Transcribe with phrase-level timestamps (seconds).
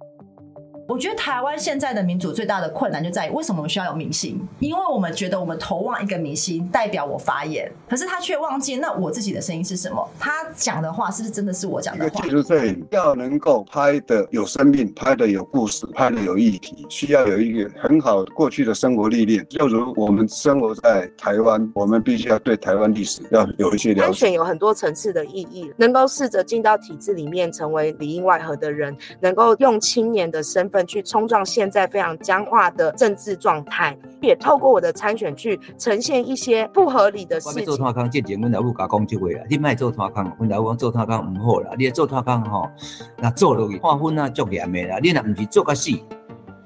[0.00, 0.49] Thank you.
[0.90, 4.36] 我觉得台湾现在的民主最大的困难就在于，为什么我们需要有明星？
[4.58, 10.04] 因为我们觉得我们投望一个明星代表我发言，可是他却忘记那我自己的声音是什么？
[10.18, 12.10] 他讲的话是不是真的是我讲的话？
[12.10, 19.46] 一个纪录片要能够拍的有生命，拍的有故事，拍的有议题，需要有一个很好过去的生活历练。
[19.48, 24.02] 就如我们生活在台湾，我们必须要对台湾历史要有一些了解。
[24.06, 30.79] 安全有很多层次的意义，能够试着进到体制里面，成为里应外合的人，能够用青年的身份。
[30.86, 37.64] 去冲撞现在非常僵化的政治状态，也透过我的参选去呈现一些不合理的事情。
[37.64, 42.68] 做做康，这节我老母甲讲这话啦，你卖做做康，我老母讲做做康唔好啦，你做做康吼，
[43.16, 45.90] 那做落去划分啊，足严的啦，你若唔是做个死，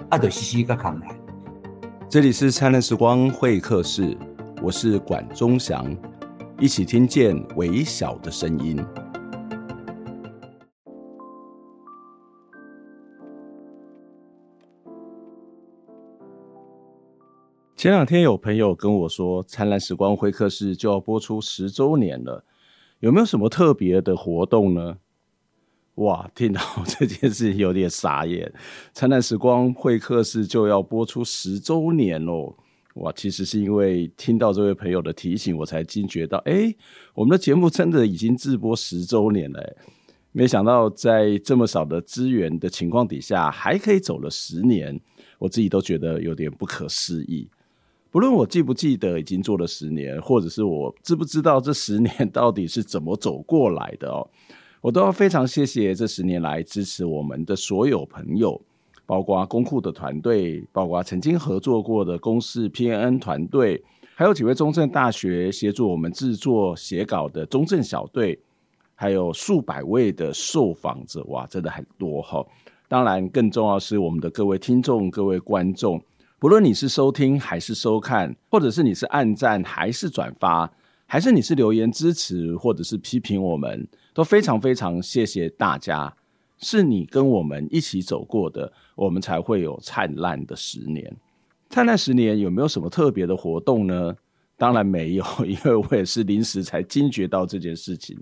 [0.08, 1.08] 啊，就死死个扛来。
[2.08, 4.16] 这里是灿烂时光会客室，
[4.62, 5.84] 我是管中祥，
[6.60, 8.84] 一起听见微小的声音。
[17.84, 22.42] 前两天有朋友跟我说，《灿烂时光会客室》就要播出十周年了，
[23.00, 24.96] 有没有什么特别的活动呢？
[25.96, 28.50] 哇，听到这件事有点傻眼，
[28.94, 32.56] 《灿烂时光会客室》就要播出十周年喽！
[32.94, 36.74] 哇，其实是因为听到这位朋友的提醒，我才惊觉到，哎，
[37.12, 39.77] 我们的节目真的已经直播十周年了，
[40.32, 44.98] 没想到在这么少的资源的情况底下，还可以走了十年，
[45.38, 47.46] 我自己都觉得有点不可思议。
[48.15, 54.25] 不论我记不记得已经做了十年，或者是我知不知道这十年到底是怎么走过来的哦，
[54.81, 58.61] 我都要非常谢谢这十年来支持我们的所有朋友，
[59.05, 63.83] 包括公库的团队，包括曾经合作过的公司 PNN 团队，
[64.15, 68.39] 还有几位中正大学协助我们制作写稿的中正小队，
[68.95, 72.47] 还有数百位的受访者，哇，真的很多哈！
[72.87, 76.01] 当然，更重要是我们的各位听众、各位观众。
[76.45, 80.70] 无论你是收听还是收看，或者是你是按赞还是转发，
[81.07, 86.14] 还是你是留言支持或者是批评我们，都非常非常谢谢大家。
[86.58, 91.17] 是你跟我们一起走过的，我们才会有灿烂的十年。
[91.70, 94.14] 灿烂十年有没有什么特别的活动呢？
[94.58, 98.18] 当然没有，因为我也是临时才惊觉到这件事情。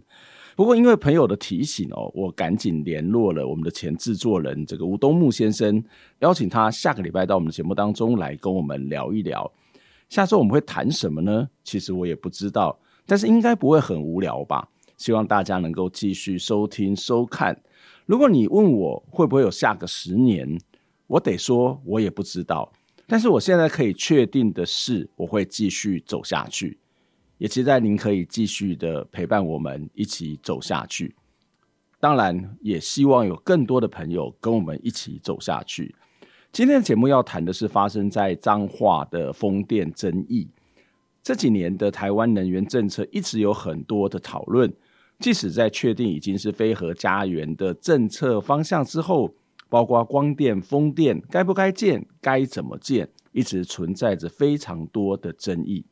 [0.63, 5.83] 不过，因为朋友的提醒哦，我赶紧联络了我们的前制作人这个吴东木先生，
[6.21, 9.53] 邀请他下个礼拜到我们的节目当中来跟我们聊一聊。
[10.09, 11.49] 下周我们会谈什么呢？
[11.65, 14.69] 其实我也不知道，但是应该不会很无聊吧？
[14.97, 17.61] 希望大家能够继续收听收看。
[18.07, 20.57] 如果你问我会不会有下个十年，
[21.09, 22.73] 我得说我也不知道。
[23.09, 26.79] 但是我现在可以确定的是，我会继续走下去。
[27.43, 31.13] 也期待您可以继续的陪伴我们一起走下去，
[31.99, 35.93] 当然也希望有更多的朋友跟我们一起走下去。
[36.53, 40.49] 今天的节目要谈的是发生在彰化的风电争议。
[41.21, 44.73] 这几年的台湾能源政策一直有很多的讨论，
[45.19, 49.35] 即使在确定已经是非核家园的政策方向之后，
[49.69, 55.85] 包括光电、风电该不该建、该怎么建，一直存在着非常多的争议。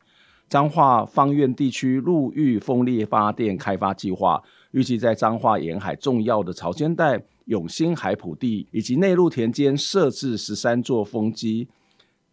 [0.50, 11.68] 彰化芳苑地区陆域风力发电开发计划，预计在彰化沿海重要的潮间带、永兴海埔地以及内陆田间设置十三座风机。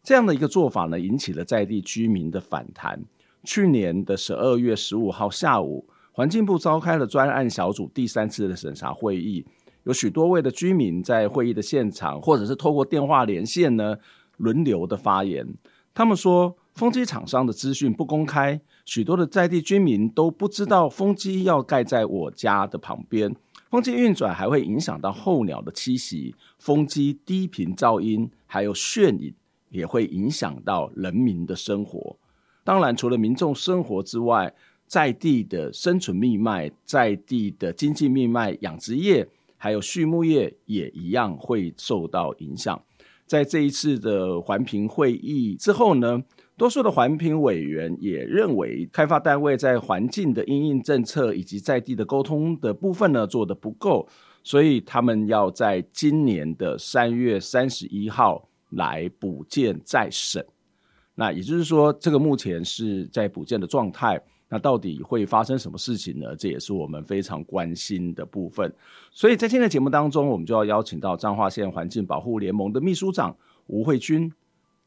[0.01, 2.99] 这样的一个做法呢，引起了在地居民的反弹。
[3.43, 9.45] 去年的十二月十五号下午，环境部召开了专案小组第三次的审查会议，
[9.83, 13.95] 有许多位的居民在会议的现场，或者是透过电话连线呢，
[14.37, 15.47] 轮流的发言。
[15.93, 23.35] 他们说，风机厂商的资讯不公开，许多的在地居民都不知道风机要盖在我家的旁边。
[23.71, 29.33] 风机运转还会影响到候鸟的栖息，风机低频噪音还有眩影
[29.71, 32.15] 也会影响到人民的生活。
[32.63, 34.53] 当然，除了民众生活之外，
[34.85, 39.27] 在地的生存命脉、在地的经济命脉、养殖业
[39.57, 42.79] 还有畜牧业也一样会受到影响。
[43.25, 46.23] 在这一次的环评会议之后呢，
[46.57, 54.07] 多数的环评委员也认为，开发单位在环境的因应政策以及在地的沟通的部分呢，做得不够，
[54.43, 60.43] 所以他们要在今年的三月三十一号来补件再审。
[61.13, 64.19] 那也就是说，这个目前是在补件的状态。
[64.49, 66.33] 那到底会发生什么事情呢？
[66.35, 68.73] 这也是我们非常关心的部分。
[69.11, 73.35] 所以在今天的节目当中，我们就要邀请到彰化县环境保护联盟的秘书长
[73.67, 74.31] 吴慧君。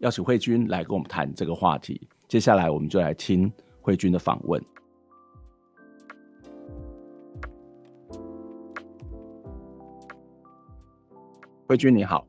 [0.00, 2.08] 邀请慧君来跟我们谈这个话题。
[2.26, 3.52] 接下来，我们就来听
[3.82, 4.61] 慧君的访问。
[11.69, 12.26] 《慧君你好。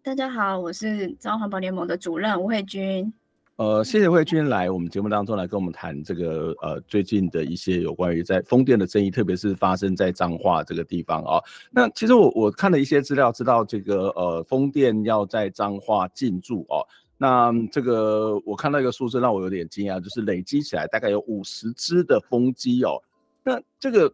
[0.00, 3.12] 大家好，我是彰化环保联盟的主任吴慧君。
[3.60, 11.38] 呃，谢谢慧君来我们节目当中来跟我们谈这个呃最近的一些有关于在风电的争议，特别是发生在彰化这个地方啊、
[11.70, 16.80] 那其实我我看了一些资料，知道这个呃风电要在彰化进驻哦。
[17.18, 22.98] 那这个我看到一个数字让我有点惊讶，就是累积起来大概有五十只的风机哦。
[23.44, 24.10] 那这个。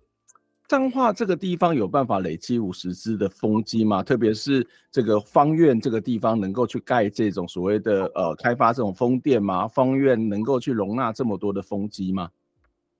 [0.68, 4.02] 彰化这个地方有办法累积五十只的风机吗？
[4.02, 9.68] 特别是这个方院这个地方能够去盖这种所谓的呃开发这种风电吗？
[9.68, 12.28] 方院能够去容纳这么多的风机吗？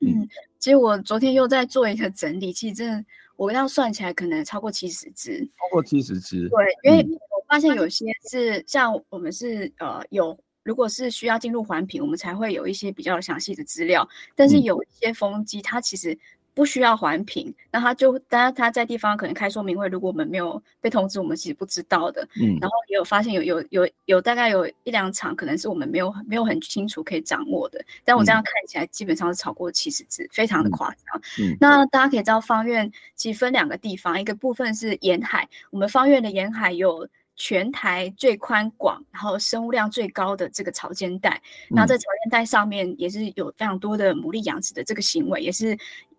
[0.01, 0.29] 嗯，
[0.61, 3.05] 其实我昨天又在做一个整理，其实真的
[3.35, 6.49] 我要算起来可能超过七十只，超过七十只。
[6.49, 16.17] 对，因为我发现有些是像我们是呃有，如果是需要进入环评，我们才会有一些比较详细的资料，但是有一些风机它其实。
[16.57, 22.27] 不需要环评，那他就当然他在地方可能开说明会，如果我们没有被通知，我们其实不知道的。
[22.41, 27.85] 嗯，然后也有发现有有有有大概有一两场，可能是我们没有没有很清楚可以掌握的。
[28.07, 31.21] 但我这样看起来，基本上是超过七十只，嗯，非常的夸张。
[31.39, 41.39] 嗯，那大家可以知道，方院其实分两个地方，一个部分是沿海，我们方院的沿海有全台最宽广，然后生物量最高的这个潮间带。
[41.69, 45.77] 然后在潮间带上面也是有非常多的牡蛎养殖的这个行为，也是。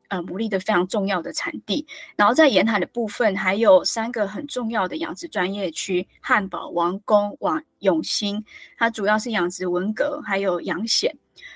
[0.10, 8.44] 呃，牡蛎的非常重要的产地，然后在沿海的部分还有三个很重要的养殖专业区：汉堡、王宫、往永兴。
[8.78, 11.12] 它主要是养殖文蛤，还有养蚬。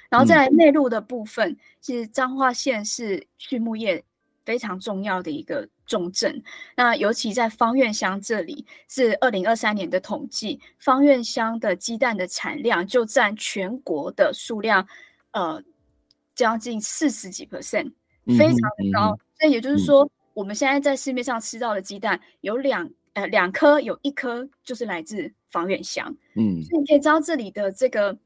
[0.09, 4.03] 然后在内陆的部分，其实彰化县是畜牧业
[4.43, 6.43] 非常重要的一个重镇。
[6.75, 14.85] 那尤其在方院乡这里，是二零二三年的统计，方院乡的鸡蛋的产量就占全国的数量，
[15.31, 15.63] 呃，
[16.35, 17.93] 将近四十几 percent。
[18.27, 26.15] 非常的高，所以也就是说，我们现在在市面上吃到的鸡蛋有两呃两颗，有一颗就是来自防远乡。
[26.35, 28.17] 嗯，所以你可以知道这里的这个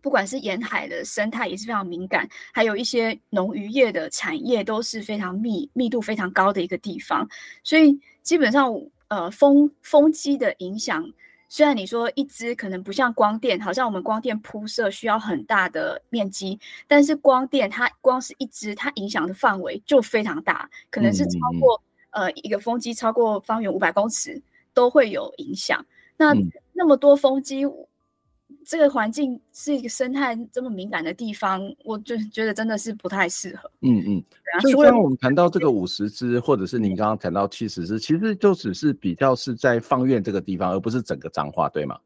[0.00, 7.28] 不管是沿海的生态也是非常敏感，还有一些农渔业的产业都是非常密密度非常高的一个地方，
[7.62, 8.74] 所以基本上
[9.08, 11.12] 呃风风机的影响。
[11.48, 24.42] 虽然你说一支可能不像光电，好像我们光电铺设需要很大的面积，但是光电它光是一支，它影响的范围就非常大，可能是超过、嗯、呃一个风机超过方圆五百公尺
[24.74, 25.84] 都会有影响。
[26.16, 27.64] 那、嗯、那么多风机。
[28.66, 33.70] 这个环境是一个生态这么敏感的地方，我就觉得真的是不太适合。
[33.82, 34.24] 嗯嗯，
[34.60, 41.96] 所以刚刚我们谈到这个五十只，或者是您刚刚谈到七十只，其实就只是比较是在方院这个地方，而不是整个彰化，对吗？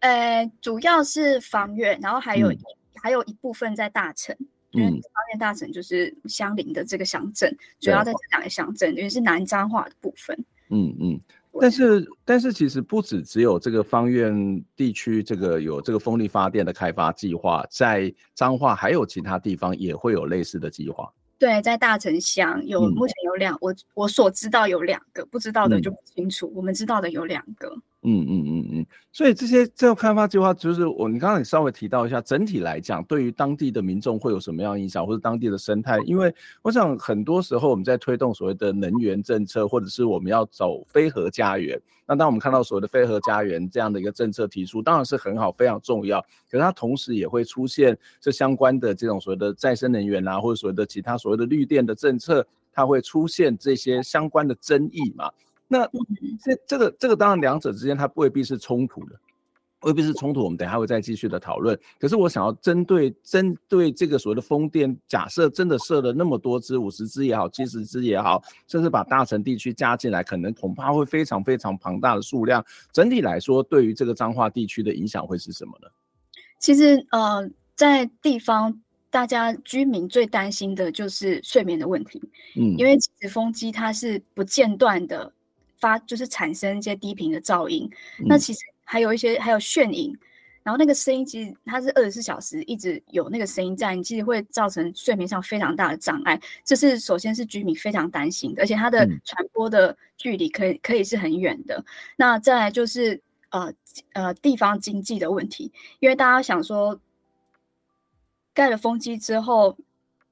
[0.00, 2.58] 呃，主要是方院，然后还有、嗯、
[2.94, 4.34] 还有一部分在大城，
[4.70, 5.00] 因为芳
[5.30, 10.34] 苑大城就是相邻的这个乡镇，主要在这两个乡镇，因为是南彰化的部分。
[10.70, 11.20] 嗯嗯。
[11.60, 21.12] 但是，但是其实不止只有这个方院地区，这个有这个风力发电的开发计划，在彰化还有其他地方也会有类似的计划。
[21.38, 26.50] 对，在大城乡有，目前有两，我我所知道有两个，不知道的就不清楚。
[26.54, 27.76] 我们知道的有两个。
[28.04, 36.00] 嗯嗯嗯嗯，所以这些这个开发计划，就是我你刚刚也稍微提到一下，整体来讲，对于当地的民众会有什么样影响，或者当地的生态？
[36.00, 46.20] 因为我想很多时候我们在推动所谓的能源政策，或者是我们要走非核家园，那当我们看到所谓的非核家园这样的一个政策提出，当然是很好，非常重要。
[46.50, 55.30] 可是它同时也会出现这相关的这种所谓的再生能源啊，或者所谓的其他所谓的绿电的政策，它会出现这些相关的争议嘛？
[55.72, 55.88] 那
[56.44, 59.18] 这这个这个当然两者之间它未必是冲突的，
[59.80, 60.44] 未必是冲突。
[60.44, 61.78] 我们等一下会再继续的讨论。
[61.98, 72.62] 可是我想要针对针对这个所谓的风电，假设真的设了那么多只，五十只也好，七十只也好，甚至把大城地区加进来，可能恐怕会非常非常庞大的数量。
[72.92, 75.88] 整体来说，对于这个彰化地区的影响会是什么呢？
[76.58, 78.78] 其实呃，在地方
[79.10, 82.20] 大家居民最担心的就是睡眠的问题，
[82.56, 85.32] 嗯，因为其实风机它是不间断的。
[85.82, 90.16] 发就是产生一些低频的噪音，嗯，那其实还有一些还有眩影，
[90.62, 96.40] 然后那个声音其实它是二十四小时一直有那个声音在，你其实会造成睡眠上非常大的障碍。
[96.64, 101.84] 这是首先是居民非常担心的，而且它的传播的距离可以可以是很远的。
[102.16, 103.20] 那再来就是
[103.50, 103.72] 呃
[104.12, 107.00] 呃地方经济的问题，因为大家想说
[108.54, 109.76] 盖了风机之后。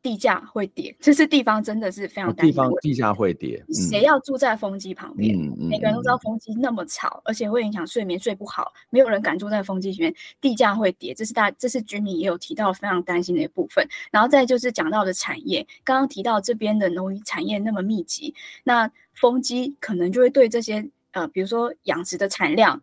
[0.02, 2.52] 地价会跌，这是地方真的是非常担心。
[2.52, 5.36] 地方地价会跌，谁要住在风机旁边？
[5.38, 10.14] 嗯嗯，每个人都知道风机那么吵，而且会影响睡眠，睡不好，没有人敢住在风机里面。
[10.40, 13.86] 地价会跌，这是大，这是居民也有提到非常担心的一部分。
[14.10, 22.80] 然后再就是讲到的产业，刚刚提到这边的农渔产业那么密集，那风机可能就会对这些呃，比如说养殖的产量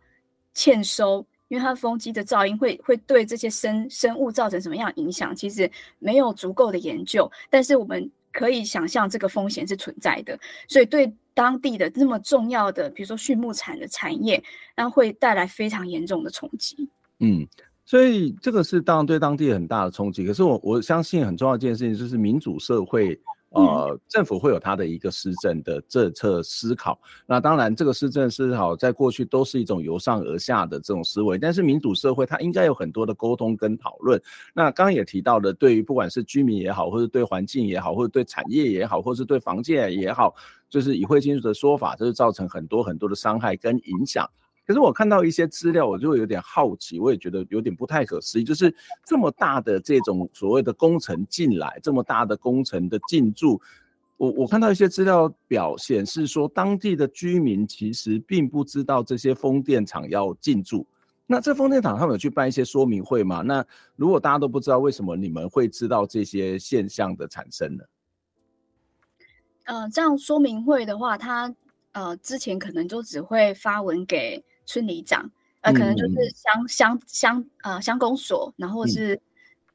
[0.53, 14.43] 欠收，因为它风机的噪音会会对这些生生物造成什么样影响，其实没有足够的研究，但是我们可以想象这个风险是存在的，所以对当地的那么重要的，比如说畜牧产的产业，
[14.75, 16.89] 那会带来非常严重的冲击。
[17.19, 17.47] 嗯。
[17.89, 23.17] 所以这个是当然对当地很大的冲击，可是我我相信很重要一件事情就是民主社会，
[23.57, 26.99] 呃，政府会有它的一个施政的政策思考。
[27.25, 34.21] 那当然，这个施政思考在过去都是一种由上而下的这种思维，但是民主社会它应该有很多的沟通跟讨论。
[34.53, 40.35] 那刚刚也提到的，对于不管是居民也好，或者对环境也好，或者对产业也好，或者是对房价也好，
[40.69, 44.29] 就是以会金属的说法，就是造成很多很多的伤害跟影响。
[44.67, 53.61] 可是我看到一些资料，我就有点好奇，我也觉得有点不太可思议，就是这么大的这种所谓的工程进来，这么大的工程的进驻，
[54.17, 60.85] 我我看到一些资料表显示说，当地的居民其实并不知道这些风电场要进驻。
[61.25, 63.41] 那这风电场他们有去办一些说明会吗？
[63.41, 67.85] 那如果大家都不知道，为什么你们会知道这些现象的产生呢？
[69.63, 71.55] 呃，这样说明会的话，他
[71.93, 74.43] 呃之前可能就只会发文给。
[74.67, 75.27] 村里长，
[75.61, 79.15] 呃，可能就是乡乡乡呃乡公所，然后是、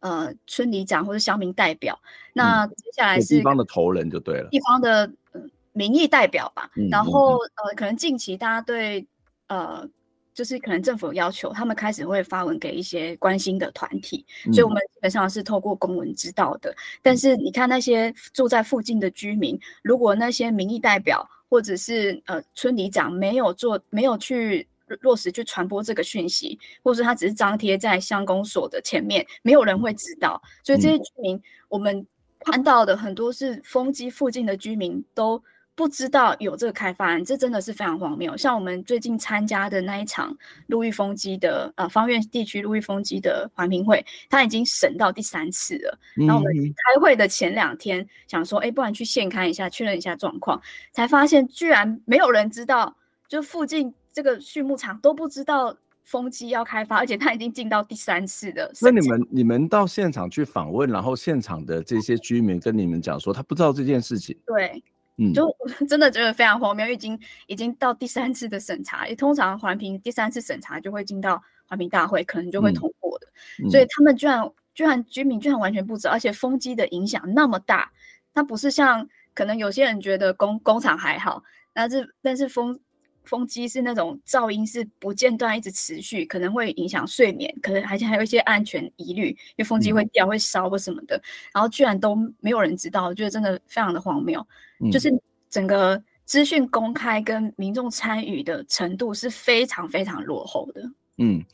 [0.00, 1.98] 嗯、呃村里长或者乡民代表。
[2.34, 5.40] 那接下来是地方的头人就对了，地方的、呃、
[5.72, 6.70] 民意代表吧。
[6.76, 9.04] 嗯、然后呃，可能近期大家对
[9.48, 9.88] 呃，
[10.34, 16.74] 就是可能政府有要求，他们开始会发文给一些关心的团体，嗯、所以我们基本上是透过公文知道的。
[17.00, 24.68] 但是你看那些住在附近的居民，如果那些民意代表或者是呃村里长没有做，没有去。
[25.00, 30.40] 落实去传播这个讯息，或者是他只是张贴在乡公所的前面，没有人会知道。
[30.62, 32.06] 所以这些居民，我们
[32.40, 35.42] 看到的很多是风机附近的居民都
[35.74, 38.36] 不知道有这个开发案，这真的是非常荒谬。
[38.36, 45.98] 像我们最近参加的那一场陆域风机的呃方院地区陆域风机的环评会，他已经审到第三次了。
[46.14, 50.60] 然后我们开会的前两天想说，哎，不然去现勘一下，确认一下状况，
[50.92, 52.94] 才发现居然没有人知道，
[53.26, 53.94] 就附近。
[54.12, 58.70] 这个畜牧场都不知道风机要开发，而且他已经进到第三次的。
[58.82, 64.36] 那你们你们到现场去访问，然后现场的这些居民跟你们讲说，他不知道这件事情。
[64.44, 64.82] 对，
[65.16, 65.54] 嗯，就
[65.88, 73.26] 真的觉得非常荒谬，已经已经到第三次的审查，也通常环评第三次审查就会进到环评大会，可能就会通过的。
[73.62, 77.90] 嗯、所以他们居然居然居民居然完全不知道，而且风机的影响那么大，
[78.34, 81.42] 它不是像可能有些人觉得工工厂还好，
[81.72, 82.78] 但是但是风。
[83.24, 91.20] 风机是那种噪音是不间断一直持续，可能会影响睡眠，可能而且还有一些安全疑虑，因为风机会掉、会烧或什么的，
[91.52, 94.44] 然后居然都没有人知道，我觉得真的非常的荒谬。
[94.80, 95.12] 嗯、就是
[95.48, 100.82] 整个资讯公开跟民众参与的程度是非常非常落后的。
[101.18, 101.44] 嗯。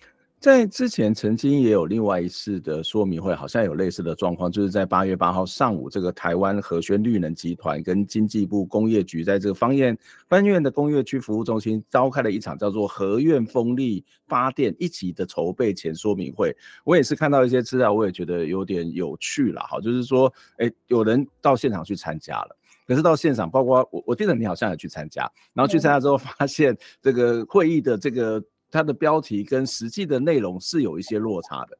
[0.41, 16.57] 在之前曾经也有另外一次的说明会，好像有类似的状况，就是在八月八号上午，这个台湾和轩绿能集团跟经济部工业局在这个方院方院的工业区服务中心召开了一场叫做“和苑风力发电一起”的筹备前说明会。
[16.85, 28.41] 我也是看到一些资料，我也觉得有点有趣了，哈，就是说，哎，有人到现场去参加了，可是到现场，包括我，我记得你好像也去参加，然后去参加之后发现这个会议的这个。
[28.71, 31.79] 它的标题跟实际的内容是有一些落差的。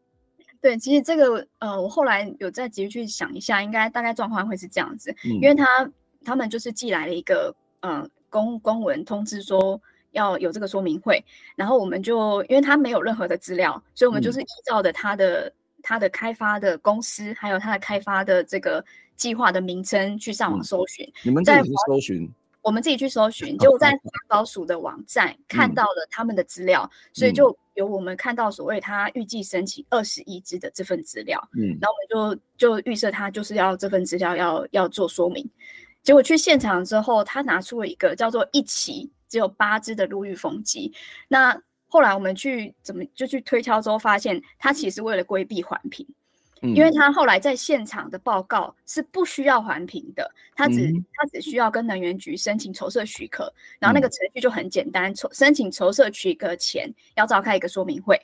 [0.61, 5.65] 对，其实这个呃，我后来有再继续去想一下，应该大概状况会是这样子，嗯、因为他
[6.25, 9.81] 他们就是寄来了一个呃公公文通知说
[10.11, 15.53] 要有这个说明会，然后我们就因为他没有任何的资料，所以我们就是依照的他的、嗯、
[15.83, 21.07] 他的开发的公司，还有他的开发的这个计划的名称去上网搜寻。
[21.07, 22.29] 嗯、你们自己去搜寻？
[22.63, 35.49] 我们自己去搜寻，结果在环保署的网站看到了他们的资料，嗯、所以就有我们看到所谓他预计申请二十一只的这份资料，嗯，然后我们就就预设他就是要这份资料要要做说明，
[36.03, 40.93] 结果去现场之后，他拿出了一个叫做一期只有八只的陆域风机，
[41.29, 46.07] 那后来我们去怎么就去推敲之后，发现他其实为了规避环评。
[46.63, 58.21] 因为他后来在现场的报告是不需要环评的，他只他只需要跟能源局申请筹设许可，然后那个程序就很简单，筹申请筹设许可前要召开一个说明会，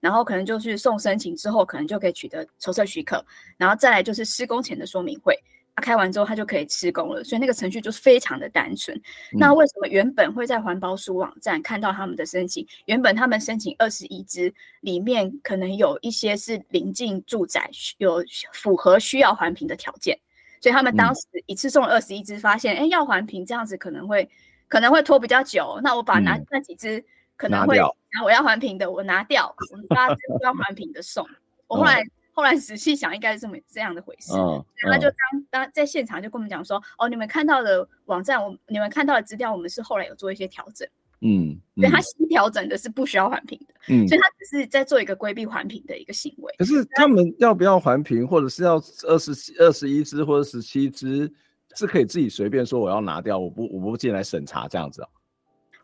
[0.00, 3.24] 然后可能就是送申请之后，可能就可以取得筹设许可，
[3.56, 5.34] 然后再来就是施工前的说明会。
[5.80, 8.96] 开完之后，他就可以施工了，所以那个程序就是非常的单纯。
[8.96, 12.66] 嗯、那为什么原本会在环保署网站看到他们的申请？
[12.86, 20.18] 原本他们申请二十一支，里面可能有一些是临近住宅，有符合需要环评的条件，
[20.60, 24.28] 所以他们当时一次送了二十一支，发现哎、欸、要环评这样子可能会
[24.68, 27.02] 可能会拖比较久，那我把拿那几只
[27.36, 31.26] 可能会拿掉然后我要环评的，我拿掉，我们大家不要环评的送。
[31.66, 34.32] 我后来、嗯、后来仔细想，应该是这么这样的回事。
[34.34, 40.88] 嗯，他就当当在现场就跟我们讲说，哦，你们看到的网站，我你们看到的资料，我们是后来有做一些调整。
[41.20, 46.54] 嗯，所以他新调整的是不需要环评的，嗯，所以他只是在做一个规避环评的一个行为。
[46.58, 48.76] 可是他们要不要环评，或者是要
[49.08, 51.28] 二十二十一只或者十七只，
[51.74, 55.08] 是可以自己随便说我要拿掉，我不我不进来审查这样子啊？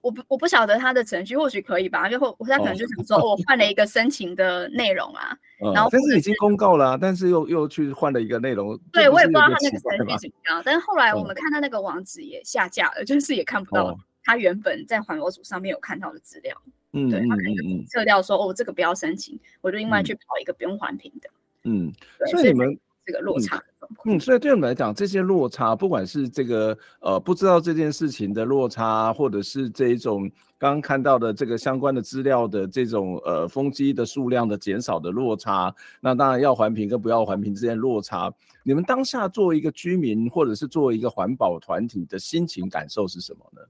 [0.05, 5.35] 我不我不晓得他的程序，或许可以吧，就或他可能就想说，我换了一个申请的内容啊，
[5.75, 8.79] 然后但是已经公告了，但是又又去换了一个内容。
[8.93, 13.99] 对，我也不知道他那个程序怎么样，但是后来我们看到那个网址也下架了，就是也看不到。
[14.27, 16.57] 他原本在环保组上面有看到的资料，
[16.93, 21.29] 嗯，对，他可能撤掉说，哦，这个不要申请，我就另外去跑一个不用环评的，
[21.65, 21.93] 嗯，
[22.31, 23.63] 所以你们这个落差，
[24.07, 38.33] 嗯，所以对我们来讲，这些落差，不管是这个呃不知道这件事情的落差，或者是这一种刚刚看到的这个相关的资料的这种呃风机的数量的减少的落差，那当然要环评跟不要环评之间落差，
[38.63, 43.61] 你们当下作为一个居民或者是作为一个环保团体的心情感受是什么呢？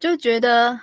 [0.00, 0.76] 就觉得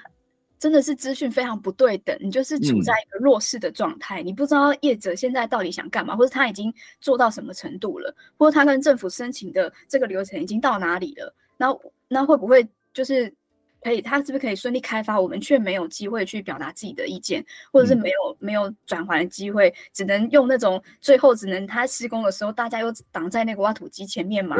[0.59, 11.73] 真的是资讯非常不对等，你就是处在一个弱势的状态，嗯、你不知道业者现在到底想干嘛，或者他已经做到什么程度了，或者他跟政府申请的这个流程已经到哪里了，那
[12.09, 13.33] 那会不会就是
[13.81, 24.57] 可以，他是不是可以顺利开发，我们却没有机会去表达自己的意见，或者是没有、嗯、没有转圜的机会，只能用那种最后只能他施工的时候，大家又挡在那个挖土机前面嘛，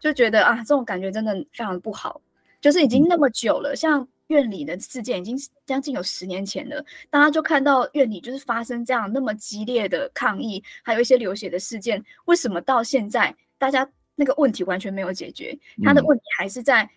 [0.00, 2.18] 就觉得啊，这种感觉真的非常的不好。
[2.62, 15.56] 就是已经那么久了，像苑里的事件已经将近有十年前了，大家就看到院里就是发生这样那么激烈的抗议，还有一些流血的事件，为什么到现在大家那个问题完全没有解决？
[15.82, 16.88] 他的问题还是在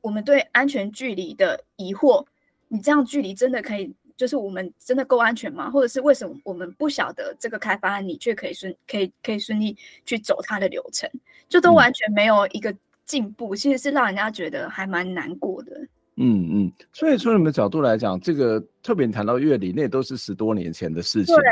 [0.00, 2.24] 我们对安全距离的疑惑。
[2.68, 5.70] 你这样距离真的可以，就是我们真的够安全吗？
[5.70, 11.08] 或者是为什么我们不晓得这个开发案，你却可以顺可以可以顺利去走它的流程，
[11.48, 12.74] 就都完全没有一个。
[13.04, 15.72] 进步其实是让人家觉得还蛮难过的。
[16.16, 21.34] 嗯嗯，所以从你们角度来讲，这个特别谈到乐理，那都是十多年前的事情。
[21.34, 21.44] 对。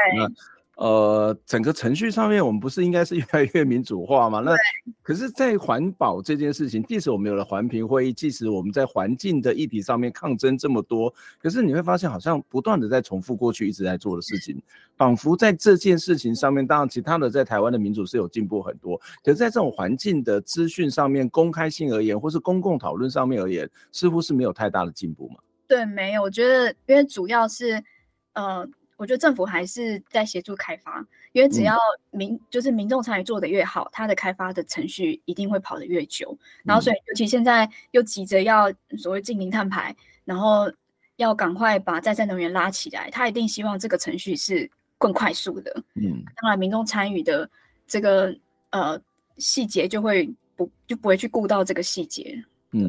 [0.80, 4.40] 呃，整个程序上面，我们不是应该是越来越民主化吗？
[4.40, 4.56] 那
[5.02, 14.58] 可是，在环保这件事情，即使我们有了环评会议，即使我们在环境的议题上面抗争这么多，可是你会发现，好像不断的在重复过去一直在做的事情，
[14.96, 25.36] 仿佛在这件事情上面，当然其他的在台湾的民主是有进步很多，可是在这种环境的资讯上面，公开性而言，或是公共讨论上面而言，似乎是没有太大的进步嘛？
[25.68, 27.84] 对，没有，我觉得因为主要是，
[28.32, 28.66] 呃。
[29.00, 31.74] 我觉得政府还是在协助开发，因为只要
[32.10, 36.36] 民、嗯、就是民众参与做得越好，它的开发的程序一定会跑得越久。
[36.64, 40.70] 然后，所以尤其现在又急着要所谓净零碳排，然后
[41.16, 45.82] 要赶快把再生能源拉起来，他一定希望这个程序是更快速的。
[45.94, 47.48] 嗯，当然民众参与的
[47.86, 48.36] 这个
[48.68, 49.00] 呃
[49.38, 52.38] 细节就会不就不会去顾到这个细节。
[52.72, 52.86] 嗯，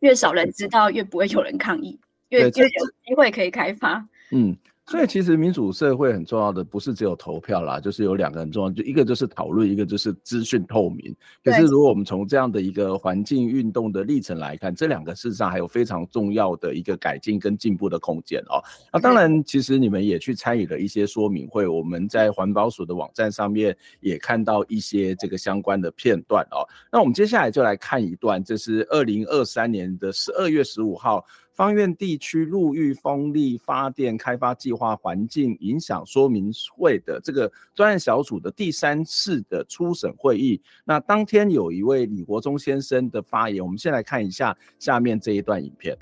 [0.00, 1.98] 越少人知道，越不会有人抗议，
[2.28, 4.06] 越越有机会可以开发。
[4.30, 4.54] 嗯。
[4.86, 11.14] 所以其实民主社会很重要的不是只有投票啦，就是有两个很重要，就一个就是讨论，一个就是资讯透明。
[11.42, 18.62] 可是如果我们从这样的一个环境运动的历程来看，这两个事实上还有非常重要的一个改进跟进步的空间哦。
[18.92, 26.60] 那当然，其实你们也去参与了一些说明会，我们在环保署的网站上面也看到一些这个相关的片段哦。
[26.92, 31.24] 那我们接下来就来看一段，这是二零二三年的十二月十五号。
[31.54, 45.96] 方苑地区陆域风力发电开发计划环境影响说明会的这个专案小组的第三次的初审会议，那当天有一位李国忠先生的发言，我们先来看一下下面这一段影片。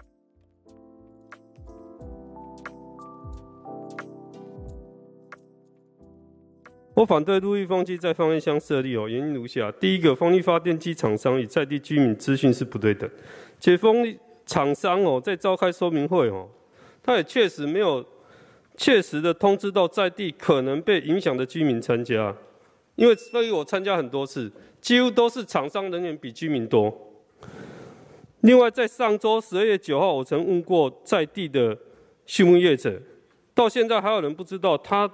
[6.95, 13.11] 我反对陆域风机在方苑乡设立哦，原因如下：第一个，风力发电机厂商与在地居民资讯是不对等，
[13.61, 14.19] 且风力。
[14.47, 16.49] 厂商哦，在召开说明会哦，
[17.03, 18.05] 他也确实没有
[18.77, 22.35] 确实的通知到在地可能被影响的居民参加，
[22.97, 24.51] 因为所以我参加很多次，
[24.81, 26.93] 几乎都是厂商人员比居民多。
[28.41, 31.79] 另外，在上周十二月九号，我曾问过在地的
[32.27, 33.01] 畜牧业者，
[33.55, 35.09] 到现在还有人不知道他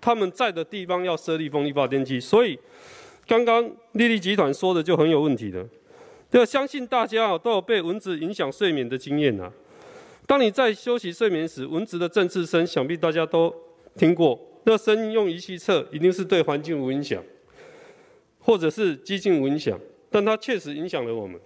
[0.00, 2.58] 他们在的地方要设立风力发电机，所以
[3.26, 5.66] 刚刚丽丽集团说的就很有问题了。
[6.38, 9.52] 要相信大家，都有被蚊子影响睡眠的经验呐。
[10.26, 13.54] 当你在休息睡眠时，蚊子的振翅声，想必大家都
[13.96, 14.40] 听过。
[14.64, 17.22] 那声音用仪器测，一定是对环境无影响，
[18.40, 19.78] 或者是几近无影响，
[20.10, 21.40] 但它确实影响了我们。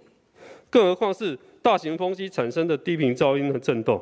[0.71, 4.01] 更何况是大型风机产生的低频噪音和震动。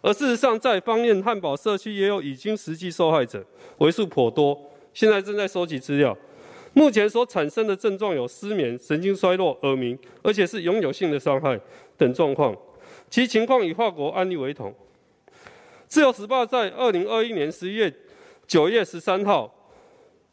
[0.00, 3.44] 而事实上，在方燕汉堡社区也有已经实际受害者，
[3.78, 4.58] 为数颇多。
[4.94, 6.16] 现在正在收集资料。
[6.74, 11.58] 目前所产生的症状有失眠、神经衰弱、耳鸣，而且是永久性的伤害
[11.96, 12.54] 等状况。
[13.08, 14.74] 其情况与法国案例为同。
[15.86, 17.92] 自由时报在二零二一年十一月
[18.46, 19.52] 九月十三号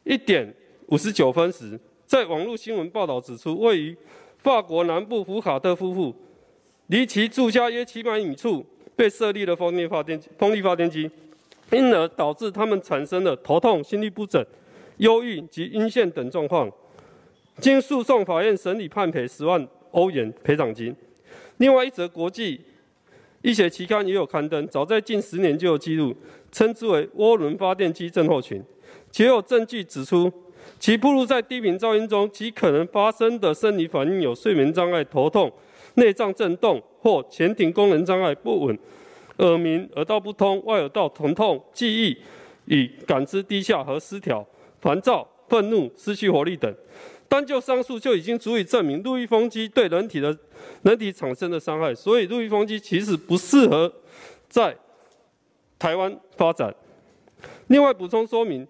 [0.03, 0.53] 一点
[0.87, 3.95] 五十九分时，在网络新闻报道指出，位于
[4.39, 6.13] 法国南部福卡特夫妇
[6.87, 8.65] 离其住家约七百米处。
[8.93, 11.09] 被设立了风力发电，风力发电机，
[11.71, 14.45] 因而导致他们产生了头痛、心律不整、
[15.01, 16.71] 忧郁及晕眩等状况。
[17.59, 20.95] 经诉讼法院审理，判赔十万欧元赔偿金。
[21.57, 22.59] 另外一则国际
[23.41, 26.15] 医学期刊也有刊登，早在近十年就有记录，
[26.51, 28.63] 称之为涡轮发电机症候群，
[29.11, 30.31] 且有证据指出，
[30.79, 35.51] 其暴露在低频噪音中，其可能发生的生理反应有睡眠障碍、头痛、
[35.95, 36.81] 内脏震动。
[37.03, 38.77] 或前庭功能障碍不稳、
[39.37, 42.15] 耳鸣、耳道不通、外耳道疼痛、记忆
[42.65, 44.45] 与感知低下和失调、
[44.81, 46.73] 烦躁、愤怒、失去活力等。
[47.29, 50.37] 单就上述就已经足以证明陆域风机对人体的
[50.81, 53.93] 人体产生的伤害，所以陆域风机其实不适合
[54.49, 54.75] 在
[55.79, 56.75] 台湾发展。
[57.67, 58.67] 另外补充说明，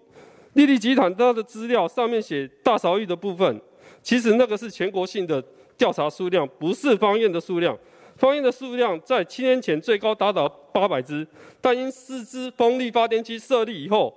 [0.52, 3.60] 力立集团它的资料上面写大韶域的部分，
[4.00, 5.42] 其实那个是全国性的
[5.76, 7.76] 调查数量，不是方院的数量。
[8.16, 11.26] 方院的数量在七年前最高达到八百只，
[11.60, 14.16] 但因四支风力发电机设立以后，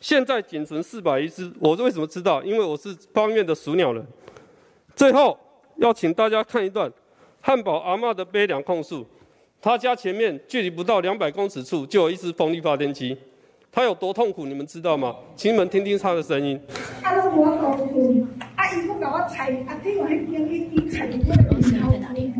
[0.00, 1.52] 现在仅存四百一只。
[1.60, 2.42] 我为什么知道？
[2.42, 4.04] 因为我是芳苑的属鸟人。
[4.96, 5.38] 最后
[5.76, 6.90] 要请大家看一段
[7.40, 9.06] 汉堡阿嬷的悲凉控诉。
[9.62, 13.14] 他家前面距离不到两百公尺处就有一只风力发电机，
[13.70, 15.14] 他有多痛苦，你们知道吗？
[15.36, 16.58] 请你们听听他的声音。
[17.02, 17.44] 啊，我
[18.56, 21.06] 阿姨不给我踩，阿弟我还愿意一踩。
[21.06, 22.32] 在哪里？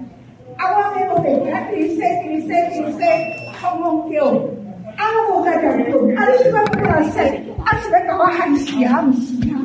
[0.57, 0.65] 啊！
[0.65, 2.99] 我喺个地下边洗边洗边洗，
[3.61, 4.17] 轰轰叫。
[5.01, 5.03] 啊！
[5.31, 6.29] 我无在条困，啊！
[6.29, 7.19] 你点解不来洗？
[7.65, 7.73] 啊！
[7.81, 9.01] 是要搞我害死啊？
[9.01, 9.57] 唔是啊！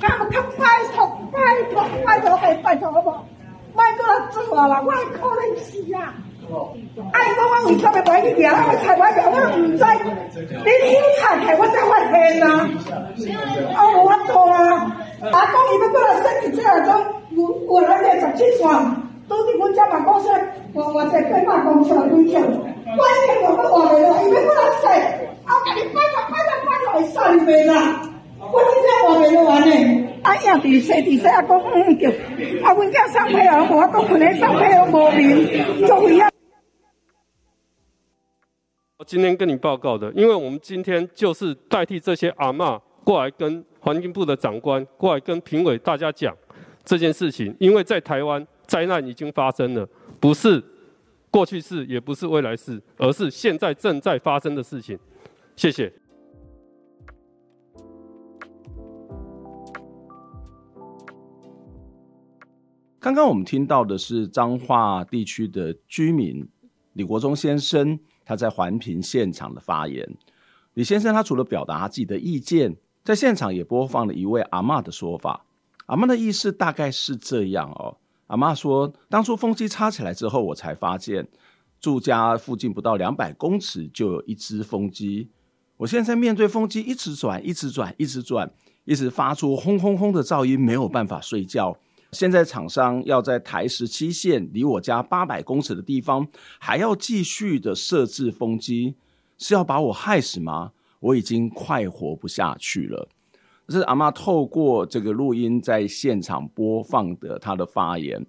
[0.00, 0.16] 啊！
[0.20, 0.36] 我靠！
[0.56, 0.96] 拜托
[1.32, 1.36] 拜
[1.70, 3.04] 托拜托，系拜托好无？
[3.74, 4.80] 莫搁来做啦！
[4.80, 6.14] 我可能死啊！
[7.12, 7.16] 啊！
[7.20, 8.46] 伊讲我为什么买去养？
[8.66, 9.84] 我菜我养，我唔知。
[10.40, 12.46] 你先拆开，我才发现啊！
[13.76, 13.78] 啊！
[13.94, 14.56] 无法度啊！
[15.20, 15.36] 啊！
[15.52, 16.08] 讲伊要过来
[16.40, 16.88] 洗，这样种
[17.36, 18.66] 我我来个十七岁。
[19.28, 20.28] 都是阮家办公室，
[20.72, 22.40] 我我在对办公室里头，
[22.96, 24.86] 我一天我都话了，因为不能洗，
[25.44, 28.00] 我给你拜托拜托拜托，会扫你面啦。
[28.40, 32.08] 我今天话没完呢，啊呀，地洗地洗啊，讲嗯叫，
[32.66, 36.30] 啊，阮家上配啊，我讲可能上配啊无面，就一样。
[38.96, 46.34] 我今天跟你报告的，因为我们今天就是代替这些阿嬷过来跟环境部的长官过来跟评委大家讲
[46.84, 48.46] 这件事情，因为在台湾。
[48.68, 49.88] 灾难已经发生了，
[50.20, 50.62] 不是
[51.30, 54.98] 过去式，也不是未来式，而是现在正在发生的事情。
[55.56, 55.92] 谢谢。
[63.00, 66.46] 刚刚我们听到的是彰化地区的居民
[66.94, 70.06] 李国忠先生，他在环评现场的发言。
[70.74, 75.46] 李先生他除了表达自己的意见，在现场也播放了一位阿嬷的说法。
[75.86, 77.96] 阿嬷的意思大概是这样哦。
[78.28, 81.26] 阿妈说：“当初风机插起来之后，我才发现
[81.80, 85.30] 住家附近不到两百公尺就有一只风机。
[85.78, 88.50] 我现在面对风机一直转，一直转，一直转，
[88.84, 91.78] 一直发出轰轰轰的噪音，没有办法睡觉。
[92.12, 96.26] 现在厂商要在台十七线离我家八百公尺的地方
[96.58, 98.94] 还要继续的设置风机，
[99.38, 100.72] 是要把我害死吗？
[101.00, 103.08] 我已经快活不下去了。”
[103.68, 108.26] 这是阿嬷透过这个录音在现场播放的她的发言，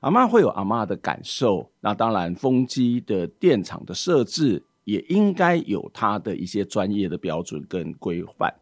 [0.00, 1.70] 阿嬷会有阿嬷的感受。
[1.80, 8.52] 那当然，风机的电厂的设置也应该有它的一些专业的标准跟规范。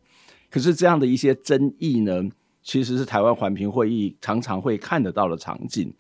[0.51, 2.29] 可是这样的一些争议呢，
[2.61, 5.95] 其实是台湾环评会议常常会看得到的场景。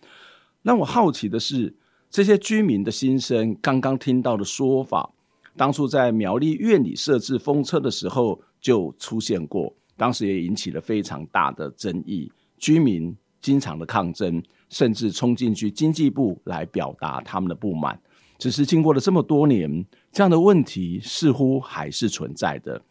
[0.63, 1.73] 那我好奇的是，
[2.11, 5.09] 这些居民的心声，刚刚听到的说法，
[5.57, 9.73] 当初在苗栗院里设置风车的时候就出现过。
[9.97, 17.99] 当时也引起了非常大的争议，居民经常的抗争，甚至冲进去经济部来表达他们的不满。
[18.39, 22.83] 只是经过了这么多年，这样的问题似乎还是存在的。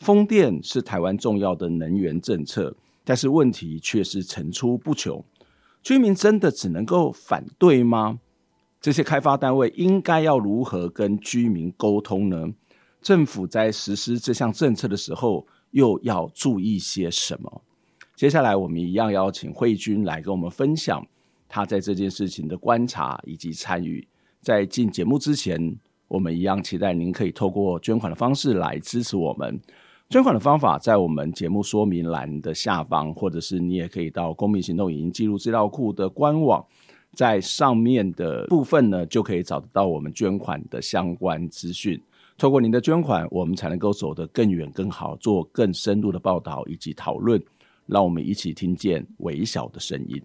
[0.00, 5.22] 风电是台湾重要的能源政策，但是问题却是层出不穷。
[5.82, 8.18] 居民真的只能够反对吗？
[8.80, 12.48] 这些开发单位应该要如何跟居民沟通呢？
[13.02, 17.62] 政府在实施这项政策的时候，又要注意些什么？
[18.16, 21.06] 接下来我们一样邀请慧君来跟我们分享
[21.48, 24.06] 他在这件事情的观察以及参与。
[24.40, 25.76] 在进节目之前，
[26.08, 29.60] 我们一样期待您可以透过捐款的方式来支持我们。
[30.10, 36.64] 捐款的方法在我们节目说明栏的下方，或者是你也可以到公民行动影音记录资料库的官网，
[37.12, 42.00] 在上面的部分呢，就可以找得到我们捐款的相关资讯。
[42.38, 47.42] 透过您的捐款，我们才能够走得更远、更好，做更深入的报道以及讨论。
[47.84, 50.22] 让我们一起听见微小的声音。